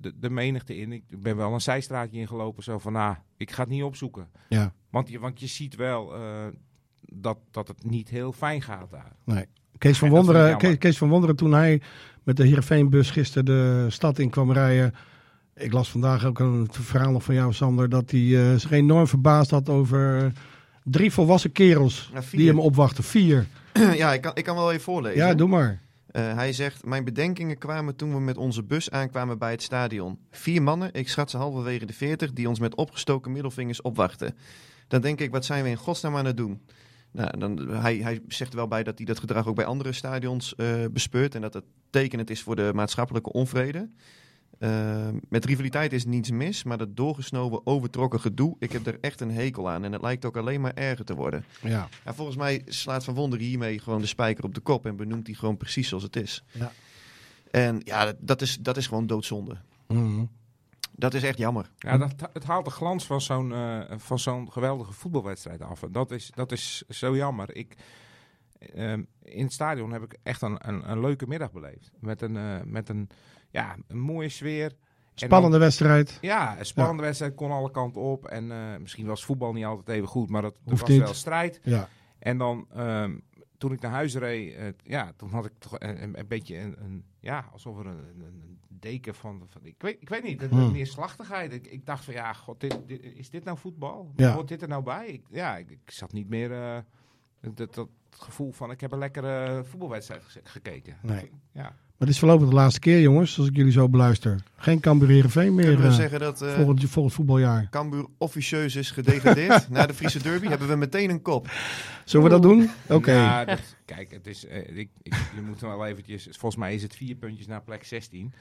de, 0.00 0.12
de 0.18 0.30
menigte 0.30 0.76
in. 0.76 0.92
Ik 0.92 1.04
ben 1.08 1.36
wel 1.36 1.52
een 1.52 1.60
zijstraatje 1.60 2.18
ingelopen, 2.18 2.62
zo 2.62 2.78
van, 2.78 2.92
nou, 2.92 3.16
ik 3.36 3.50
ga 3.50 3.62
het 3.62 3.70
niet 3.70 3.82
opzoeken. 3.82 4.28
Ja. 4.48 4.72
Want 4.90 5.08
je, 5.08 5.18
want 5.18 5.40
je 5.40 5.46
ziet 5.46 5.74
wel 5.74 6.12
dat, 7.00 7.38
dat 7.50 7.68
het 7.68 7.84
niet 7.84 8.08
heel 8.08 8.32
fijn 8.32 8.62
gaat 8.62 8.90
daar. 8.90 9.46
Kees 9.78 9.98
van, 9.98 10.08
Wonderen. 10.08 10.56
Kees, 10.56 10.78
Kees 10.78 10.98
van 10.98 11.08
Wonderen, 11.08 11.36
toen 11.36 11.52
hij 11.52 11.80
met 12.22 12.36
de 12.36 12.44
Heerenveenbus 12.44 13.10
gisteren 13.10 13.44
de 13.44 13.86
stad 13.88 14.18
in 14.18 14.30
kwam 14.30 14.52
rijden. 14.52 14.94
Ik 15.54 15.72
las 15.72 15.90
vandaag 15.90 16.24
ook 16.24 16.38
een 16.38 16.68
verhaal 16.70 17.12
nog 17.12 17.22
van 17.22 17.34
jou, 17.34 17.52
Sander, 17.52 17.88
dat 17.88 18.10
hij 18.10 18.58
zich 18.58 18.70
enorm 18.70 19.06
verbaasd 19.06 19.50
had 19.50 19.68
over 19.68 20.32
drie 20.84 21.12
volwassen 21.12 21.52
kerels 21.52 22.10
Ja, 22.14 22.20
die 22.32 22.48
hem 22.48 22.60
opwachten. 22.60 23.04
Vier. 23.04 23.46
ja, 24.02 24.12
ik 24.12 24.20
kan, 24.20 24.32
ik 24.34 24.44
kan 24.44 24.56
wel 24.56 24.70
even 24.70 24.82
voorlezen. 24.82 25.26
Ja, 25.26 25.34
doe 25.34 25.48
maar. 25.48 25.80
Eh, 26.06 26.34
hij 26.34 26.52
zegt, 26.52 26.84
mijn 26.84 27.04
bedenkingen 27.04 27.58
kwamen 27.58 27.96
toen 27.96 28.12
we 28.12 28.20
met 28.20 28.36
onze 28.36 28.62
bus 28.62 28.90
aankwamen 28.90 29.38
bij 29.38 29.50
het 29.50 29.62
stadion. 29.62 30.18
Vier 30.30 30.62
mannen, 30.62 30.92
ik 30.92 31.08
schat 31.08 31.30
ze 31.30 31.36
halverwege 31.36 31.86
de 31.86 31.92
veertig, 31.92 32.32
die 32.32 32.48
ons 32.48 32.58
met 32.58 32.74
opgestoken 32.74 33.32
middelvingers 33.32 33.82
opwachten. 33.82 34.36
Dan 34.88 35.00
denk 35.00 35.20
ik, 35.20 35.30
wat 35.30 35.44
zijn 35.44 35.62
we 35.62 35.68
in 35.68 35.76
godsnaam 35.76 36.16
aan 36.16 36.24
het 36.24 36.36
doen? 36.36 36.60
Nou, 37.12 37.38
dan, 37.38 37.68
hij, 37.68 37.96
hij 37.96 38.20
zegt 38.28 38.50
er 38.50 38.56
wel 38.56 38.68
bij 38.68 38.82
dat 38.82 38.96
hij 38.96 39.06
dat 39.06 39.18
gedrag 39.18 39.46
ook 39.46 39.54
bij 39.54 39.64
andere 39.64 39.92
stadions 39.92 40.54
eh, 40.54 40.84
bespeurt 40.90 41.34
en 41.34 41.40
dat 41.40 41.54
het 41.54 41.64
tekenend 41.90 42.30
is 42.30 42.42
voor 42.42 42.56
de 42.56 42.70
maatschappelijke 42.74 43.32
onvrede. 43.32 43.88
Eh, 44.60 45.08
met 45.28 45.44
rivaliteit 45.44 45.92
is 45.92 46.04
niets 46.04 46.30
mis, 46.30 46.62
maar 46.64 46.78
dat 46.78 46.96
doorgesnoven, 46.96 47.66
overtrokken 47.66 48.20
gedoe, 48.20 48.56
ik 48.58 48.72
heb 48.72 48.86
er 48.86 48.98
echt 49.00 49.20
een 49.20 49.30
hekel 49.30 49.70
aan. 49.70 49.84
En 49.84 49.92
het 49.92 50.02
lijkt 50.02 50.24
ook 50.24 50.36
alleen 50.36 50.60
maar 50.60 50.74
erger 50.74 51.04
te 51.04 51.14
worden. 51.14 51.44
Ja. 51.62 51.88
Ja, 52.04 52.14
volgens 52.14 52.36
mij 52.36 52.62
slaat 52.66 53.04
Van 53.04 53.14
Wonderen 53.14 53.44
hiermee 53.46 53.78
gewoon 53.78 54.00
de 54.00 54.06
spijker 54.06 54.44
op 54.44 54.54
de 54.54 54.60
kop 54.60 54.86
en 54.86 54.96
benoemt 54.96 55.26
hij 55.26 55.36
gewoon 55.36 55.56
precies 55.56 55.88
zoals 55.88 56.02
het 56.02 56.16
is. 56.16 56.44
Ja. 56.50 56.72
En 57.50 57.80
ja, 57.84 58.04
dat- 58.04 58.16
dat 58.20 58.42
is, 58.42 58.58
dat 58.58 58.76
is 58.76 58.86
gewoon 58.86 59.06
doodzonde. 59.06 59.56
Mhm. 59.88 60.24
Dat 60.92 61.14
is 61.14 61.22
echt 61.22 61.38
jammer. 61.38 61.70
Ja, 61.78 61.98
dat, 61.98 62.14
het 62.32 62.44
haalt 62.44 62.64
de 62.64 62.70
glans 62.70 63.06
van 63.06 63.20
zo'n 63.20 63.52
eh, 63.52 63.80
van 63.96 64.18
zo'n 64.18 64.52
geweldige 64.52 64.92
voetbalwedstrijd 64.92 65.62
af. 65.62 65.82
En 65.82 65.92
dat 65.92 66.10
is, 66.10 66.30
dat 66.34 66.52
is 66.52 66.82
zo 66.88 67.16
jammer. 67.16 67.56
Ik, 67.56 67.76
ehm, 68.58 69.02
in 69.22 69.44
het 69.44 69.52
stadion 69.52 69.92
heb 69.92 70.02
ik 70.02 70.16
echt 70.22 70.42
een, 70.42 70.68
een, 70.68 70.90
een 70.90 71.00
leuke 71.00 71.26
middag 71.26 71.52
beleefd. 71.52 71.90
Met 72.00 72.22
een, 72.22 72.36
eh, 72.36 72.56
met 72.64 72.88
een, 72.88 73.08
ja, 73.50 73.76
een 73.86 73.98
mooie 73.98 74.28
sfeer. 74.28 74.64
En 74.70 75.26
Spannende 75.26 75.50
dan- 75.58 75.66
wedstrijd. 75.66 76.18
ja, 76.20 76.58
een 76.58 76.66
spannende 76.66 77.02
wedstrijd 77.02 77.34
kon 77.34 77.50
alle 77.50 77.70
kanten 77.70 78.00
op. 78.00 78.26
En 78.26 78.50
eh, 78.52 78.76
misschien 78.80 79.06
was 79.06 79.24
voetbal 79.24 79.52
niet 79.52 79.64
altijd 79.64 79.96
even 79.96 80.08
goed, 80.08 80.28
maar 80.30 80.42
dat, 80.42 80.54
was 80.64 80.82
niet. 80.84 80.98
wel 80.98 81.14
strijd. 81.14 81.60
Ja. 81.62 81.88
En 82.18 82.38
dan, 82.38 82.66
ehm, 82.74 83.18
toen 83.58 83.72
ik 83.72 83.80
naar 83.80 83.90
huis 83.90 84.14
reed, 84.14 84.54
eh, 84.54 84.66
ja, 84.82 85.12
toen 85.16 85.30
had 85.30 85.44
ik 85.44 85.52
toch 85.58 85.74
een, 85.78 86.18
een, 86.18 86.28
beetje 86.28 86.58
een, 86.58 86.76
een, 86.84 87.04
ja, 87.20 87.48
alsof 87.52 87.78
er 87.78 87.86
een, 87.86 87.98
een, 88.20 88.58
deken 88.68 89.14
van, 89.14 89.42
van 89.48 89.64
ik, 89.64 89.74
weet, 89.78 89.96
ik 90.00 90.08
weet 90.08 90.22
niet, 90.22 90.42
een, 90.42 90.48
Hmm. 90.50 90.72
neerslachtigheid. 90.72 91.52
Ik, 91.52 91.66
ik 91.66 91.86
dacht 91.86 92.04
van, 92.04 92.14
ja, 92.14 92.32
god, 92.32 92.60
dit, 92.60 92.78
dit- 92.86 93.02
is 93.02 93.30
dit 93.30 93.44
nou 93.44 93.58
voetbal? 93.58 94.12
Ja. 94.16 94.32
Hoort 94.32 94.48
dit 94.48 94.62
er 94.62 94.68
nou 94.68 94.82
bij? 94.82 95.06
Ik, 95.06 95.24
ja, 95.30 95.56
ik, 95.56 95.70
ik 95.70 95.90
zat 95.90 96.12
niet 96.12 96.28
meer, 96.28 96.52
eh, 96.52 96.78
dat, 97.54 97.74
dat 97.74 97.88
gevoel 98.18 98.52
van, 98.52 98.70
ik 98.70 98.80
heb 98.80 98.92
een 98.92 98.98
lekkere 98.98 99.64
voetbalwedstrijd 99.64 100.22
gekeken. 100.44 100.96
Nee. 101.02 101.30
Ja. 101.52 101.62
Maar 101.62 102.08
dit 102.08 102.08
is 102.08 102.18
voorlopig 102.18 102.48
de 102.48 102.54
laatste 102.54 102.80
keer, 102.80 103.00
jongens, 103.00 103.38
als 103.38 103.48
ik 103.48 103.56
jullie 103.56 103.72
zo 103.72 103.88
beluister. 103.88 104.40
Geen 104.56 104.80
Cambuur 104.80 105.08
Heerenveen 105.08 105.54
meer 105.54 105.64
Kunnen 105.64 105.82
we 105.82 105.88
eh, 105.88 105.94
zeggen 105.94 106.20
dat 106.20 106.42
eh 106.42 106.54
volgend, 106.54 106.90
volgend 106.90 107.14
voetbaljaar. 107.14 107.68
Cambuur 107.70 108.06
officieus 108.18 108.76
is 108.76 108.90
gedegradeerd 108.90 109.68
na 109.68 109.86
de 109.86 109.94
Friese 109.94 110.22
derby? 110.22 110.46
Hebben 110.46 110.68
we 110.68 110.76
meteen 110.76 111.10
een 111.10 111.22
kop. 111.22 111.50
Zullen 112.04 112.26
we 112.26 112.32
dat 112.32 112.42
doen? 112.42 112.70
Oké. 112.88 113.12
Nou, 113.12 113.46
dat- 113.46 113.76
kijk, 113.84 114.10
het 114.10 114.26
is, 114.26 114.46
eh, 114.46 114.76
ik, 114.76 114.90
ik, 115.02 115.14
je 115.34 115.40
moet 115.42 115.60
wel 115.60 115.86
eventjes, 115.86 116.22
volgens 116.24 116.56
mij 116.56 116.74
is 116.74 116.82
het 116.82 116.96
vier 116.96 117.14
puntjes 117.14 117.46
naar 117.46 117.62
plek 117.62 117.84
16. 117.84 118.32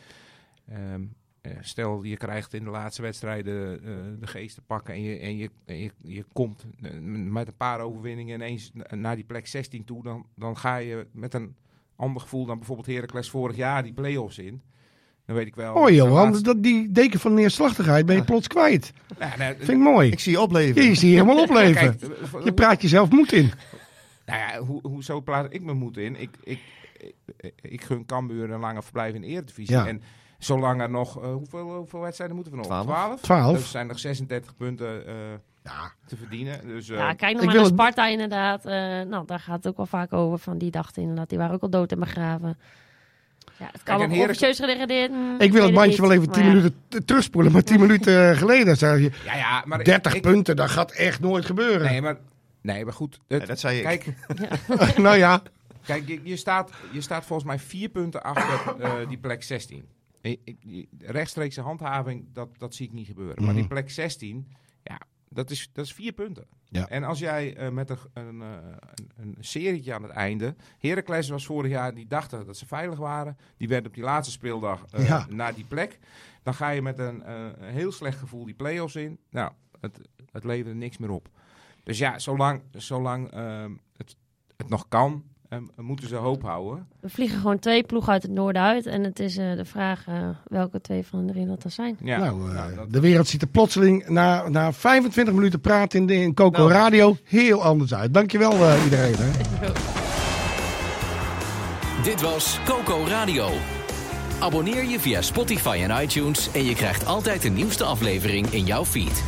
Ehm, 0.70 0.80
eh, 0.94 0.98
stel, 1.62 2.04
je 2.04 2.18
krijgt 2.18 2.54
in 2.54 2.64
de 2.64 2.70
laatste 2.70 3.02
wedstrijden 3.02 3.84
eh, 3.84 3.92
de 4.20 4.28
geest 4.28 4.56
te 4.56 4.62
pakken 4.62 4.94
en 4.94 5.02
je, 5.02 5.18
en 5.20 5.38
je, 5.38 5.50
en 5.66 5.78
je, 5.78 5.92
je 5.98 6.26
komt 6.34 6.66
eh, 6.82 6.92
met 7.32 7.48
een 7.48 7.58
paar 7.58 7.80
overwinningen 7.80 8.36
ineens 8.36 8.72
na- 8.74 8.96
naar 8.96 9.16
die 9.16 9.26
plek 9.26 9.48
16 9.48 9.84
toe, 9.84 10.04
dan, 10.04 10.26
dan 10.36 10.58
ga 10.58 10.76
je 10.78 11.08
met 11.12 11.34
een 11.34 11.56
ander 11.96 12.22
gevoel 12.22 12.46
dan 12.46 12.58
bijvoorbeeld 12.58 12.88
Heracles 12.88 13.30
vorig 13.30 13.56
jaar 13.56 13.84
die 13.84 13.94
play-offs 13.94 14.38
in. 14.38 14.62
Dan 15.26 15.36
weet 15.36 15.48
ik 15.48 15.56
wel. 15.56 15.74
Oh 15.76 15.90
Johan, 15.90 16.14
laatste- 16.26 16.44
dat, 16.44 16.64
die 16.64 16.92
deken 16.92 17.20
van 17.20 17.34
neerslachtigheid 17.34 18.06
ben 18.06 18.16
je 18.16 18.24
plots 18.24 18.48
kwijt. 18.48 18.94
Nou, 19.20 19.38
nou, 19.38 19.56
Vind 19.56 19.70
ik 19.70 19.78
mooi. 19.78 20.12
Ik 20.12 20.20
zie 20.20 20.32
je 20.32 20.42
opleven. 20.42 20.84
Je 20.84 20.96
zie 20.96 21.10
je 21.10 21.16
helemaal 21.16 21.42
opleven. 21.44 21.98
kijk, 21.98 22.02
eh, 22.34 22.44
Je 22.44 22.54
praat 22.54 22.82
jezelf 22.82 23.10
moed 23.10 23.32
in. 23.32 23.52
Nou 24.26 24.40
ja, 24.40 24.60
hoe, 24.60 24.80
hoezo 24.88 25.22
plaats 25.22 25.48
ik 25.54 25.64
mijn 25.64 25.78
moed 25.78 25.98
in? 25.98 26.16
Ik, 26.22 26.30
ik, 26.44 26.60
ik, 26.98 27.54
ik 27.62 27.82
gun 27.82 28.06
Cambuur 28.06 28.52
een 28.52 28.60
lange 28.60 28.82
verblijf 28.84 29.14
in 29.14 29.22
de 29.22 29.28
Eredivisie. 29.28 29.76
Ja. 29.76 29.88
En 29.88 30.02
zolang 30.40 30.82
er 30.82 30.90
nog... 30.90 31.22
eh, 31.24 31.32
hoeveel, 31.34 31.76
hoeveel 31.76 32.00
wedstrijden 32.00 32.36
moeten 32.36 32.54
we 32.54 32.60
nog? 32.60 32.68
Twaalf. 32.68 32.86
12? 32.86 33.22
Twaalf. 33.22 33.58
Dus 33.58 33.72
zijn 33.72 33.88
nog 33.88 34.00
36 34.00 34.56
punten 34.56 35.08
eh, 35.08 35.14
Ja. 35.64 35.92
te 36.08 36.16
verdienen. 36.16 36.68
Dus, 36.68 36.90
eh, 36.90 36.98
Ja, 36.98 37.14
kijk 37.14 37.32
ik 37.32 37.36
nog 37.38 37.46
maar 37.46 37.54
naar 37.56 37.64
het- 37.64 37.74
Sparta 37.74 38.08
inderdaad. 38.08 38.66
Eh, 38.66 38.74
nou, 39.10 39.26
daar 39.26 39.40
gaat 39.40 39.56
het 39.56 39.68
ook 39.68 39.78
wel 39.78 39.86
vaak 39.86 40.14
over. 40.14 40.40
Van 40.40 40.58
die 40.58 40.72
dachten 40.72 41.02
inderdaad, 41.02 41.30
die 41.30 41.38
waren 41.38 41.54
ook 41.56 41.62
al 41.62 41.70
dood 41.70 41.92
en 41.92 42.00
begraven. 42.00 42.58
Ja, 43.58 43.70
het 43.72 43.84
kan 43.84 43.96
ook 43.96 44.02
Heracles- 44.02 44.26
officieus 44.28 44.60
gedegradeerd. 44.60 45.12
mm, 45.12 45.36
Ik 45.40 45.52
wil 45.52 45.64
het 45.64 45.74
bandje 45.74 46.02
wel 46.02 46.12
even 46.12 46.30
10 46.32 46.44
Maar 46.46 46.52
ja, 46.56 46.56
minuten 46.58 47.06
terugspoelen. 47.06 47.52
Maar 47.52 47.64
10 47.64 47.80
minuten 47.80 48.36
geleden 48.36 48.78
zei 48.78 49.02
je 49.04 49.12
ja, 49.26 49.36
ja, 49.36 49.64
maar 49.66 49.84
30 49.84 50.14
ik, 50.14 50.22
punten. 50.22 50.56
Dat 50.56 50.70
gaat 50.70 50.92
echt 50.92 51.20
nooit 51.20 51.46
gebeuren. 51.46 51.82
Nee, 51.92 52.02
maar, 52.02 52.18
nee, 52.62 52.84
maar 52.86 52.94
goed. 52.94 53.20
Het- 53.28 53.42
Ja, 53.42 53.48
dat 53.48 53.60
zei 53.60 53.78
ik. 53.78 53.84
kijk, 53.84 54.14
nou 54.98 55.18
ja. 55.18 55.42
Kijk, 55.86 56.08
je, 56.08 56.20
je, 56.24 56.36
staat, 56.36 56.72
je 56.92 57.02
staat 57.02 57.26
volgens 57.26 57.48
mij 57.48 57.60
vier 57.60 57.90
punten 57.90 58.24
achter 58.24 58.76
eh, 58.80 58.92
die 59.08 59.18
plek 59.18 59.44
16. 59.44 59.86
Je- 60.22 60.88
rechtstreekse 60.98 61.62
handhaving, 61.62 62.26
dat, 62.34 62.50
dat 62.58 62.76
zie 62.76 62.86
ik 62.88 62.94
niet 62.94 63.08
gebeuren. 63.08 63.44
Maar 63.44 63.54
die 63.54 63.64
Mhm. 63.64 63.72
plek 63.74 63.90
16, 63.90 64.48
ja, 64.84 65.00
dat 65.30 65.50
is, 65.50 65.70
dat 65.74 65.86
is 65.86 65.94
vier 65.94 66.12
punten. 66.12 66.48
Ja. 66.72 66.88
En 66.88 67.04
als 67.04 67.20
jij 67.20 67.56
eh, 67.56 67.70
met 67.70 67.90
een, 67.90 67.98
een, 68.14 68.42
eh, 68.42 68.48
een, 68.94 69.12
een 69.18 69.36
serietje 69.40 69.94
aan 69.94 70.04
het 70.04 70.12
einde... 70.12 70.56
Heracles 70.80 71.30
was 71.30 71.46
vorig 71.46 71.72
jaar, 71.72 71.94
die 71.94 72.08
dachten 72.08 72.46
dat 72.46 72.58
ze 72.58 72.66
veilig 72.66 72.98
waren. 73.00 73.38
Die 73.58 73.68
werden 73.68 73.88
op 73.88 73.94
die 73.96 74.04
laatste 74.04 74.32
speeldag 74.32 74.86
eh, 74.90 75.08
Ja. 75.08 75.26
naar 75.30 75.56
die 75.56 75.66
plek. 75.66 76.00
Dan 76.44 76.54
ga 76.54 76.70
je 76.70 76.82
met 76.82 77.00
een, 77.00 77.24
eh, 77.24 77.46
een 77.58 77.74
heel 77.74 77.92
slecht 77.92 78.18
gevoel 78.20 78.46
die 78.46 78.54
play-offs 78.54 78.96
in. 78.96 79.20
Nou, 79.30 79.52
het, 79.80 80.00
het 80.32 80.44
leverde 80.44 80.74
niks 80.78 80.98
meer 80.98 81.10
op. 81.10 81.30
Dus 81.84 81.98
ja, 81.98 82.20
zolang, 82.20 82.62
zolang 82.72 83.32
ehm, 83.32 83.72
het, 83.98 84.16
het 84.58 84.70
nog 84.70 84.88
kan, 84.88 85.24
ehm, 85.50 85.62
moeten 85.76 86.08
ze 86.08 86.16
hoop 86.16 86.42
houden. 86.44 86.88
Er 87.02 87.10
vliegen 87.10 87.40
gewoon 87.40 87.60
twee 87.60 87.84
ploegen 87.84 88.14
uit 88.14 88.22
het 88.24 88.32
noorden 88.32 88.62
uit. 88.62 88.86
En 88.86 89.04
het 89.04 89.20
is 89.20 89.38
eh, 89.38 89.56
de 89.56 89.66
vraag 89.66 90.04
eh, 90.08 90.30
welke 90.48 90.82
twee 90.82 91.06
van 91.06 91.26
de 91.26 91.34
drie 91.34 91.46
dat 91.46 91.62
dan 91.62 91.72
zijn. 91.72 91.98
Ja, 92.04 92.18
nou, 92.18 92.50
eh, 92.50 92.54
nou, 92.56 92.76
dat- 92.76 92.92
de 92.94 93.00
wereld 93.00 93.28
ziet 93.28 93.42
er 93.42 93.48
plotseling 93.48 94.08
na, 94.08 94.50
na 94.50 94.74
25 94.74 95.34
minuten 95.34 95.60
praten 95.62 96.00
in, 96.00 96.06
de, 96.08 96.14
in 96.16 96.34
Coco 96.34 96.58
Nou. 96.58 96.72
Radio 96.72 97.18
heel 97.24 97.64
anders 97.64 97.94
uit. 97.94 98.14
Dankjewel 98.14 98.52
eh 98.52 98.84
iedereen. 98.84 99.16
Hè. 99.18 99.32
Dit 102.04 102.22
was 102.22 102.60
Coco 102.66 103.04
Radio. 103.08 103.50
Abonneer 104.40 104.86
je 104.86 105.00
via 105.00 105.22
Spotify 105.22 105.80
en 105.88 106.02
iTunes 106.04 106.52
en 106.52 106.64
je 106.66 106.74
krijgt 106.76 107.06
altijd 107.06 107.42
de 107.42 107.50
nieuwste 107.50 107.84
aflevering 107.84 108.48
in 108.48 108.66
jouw 108.66 108.86
feed. 108.86 109.24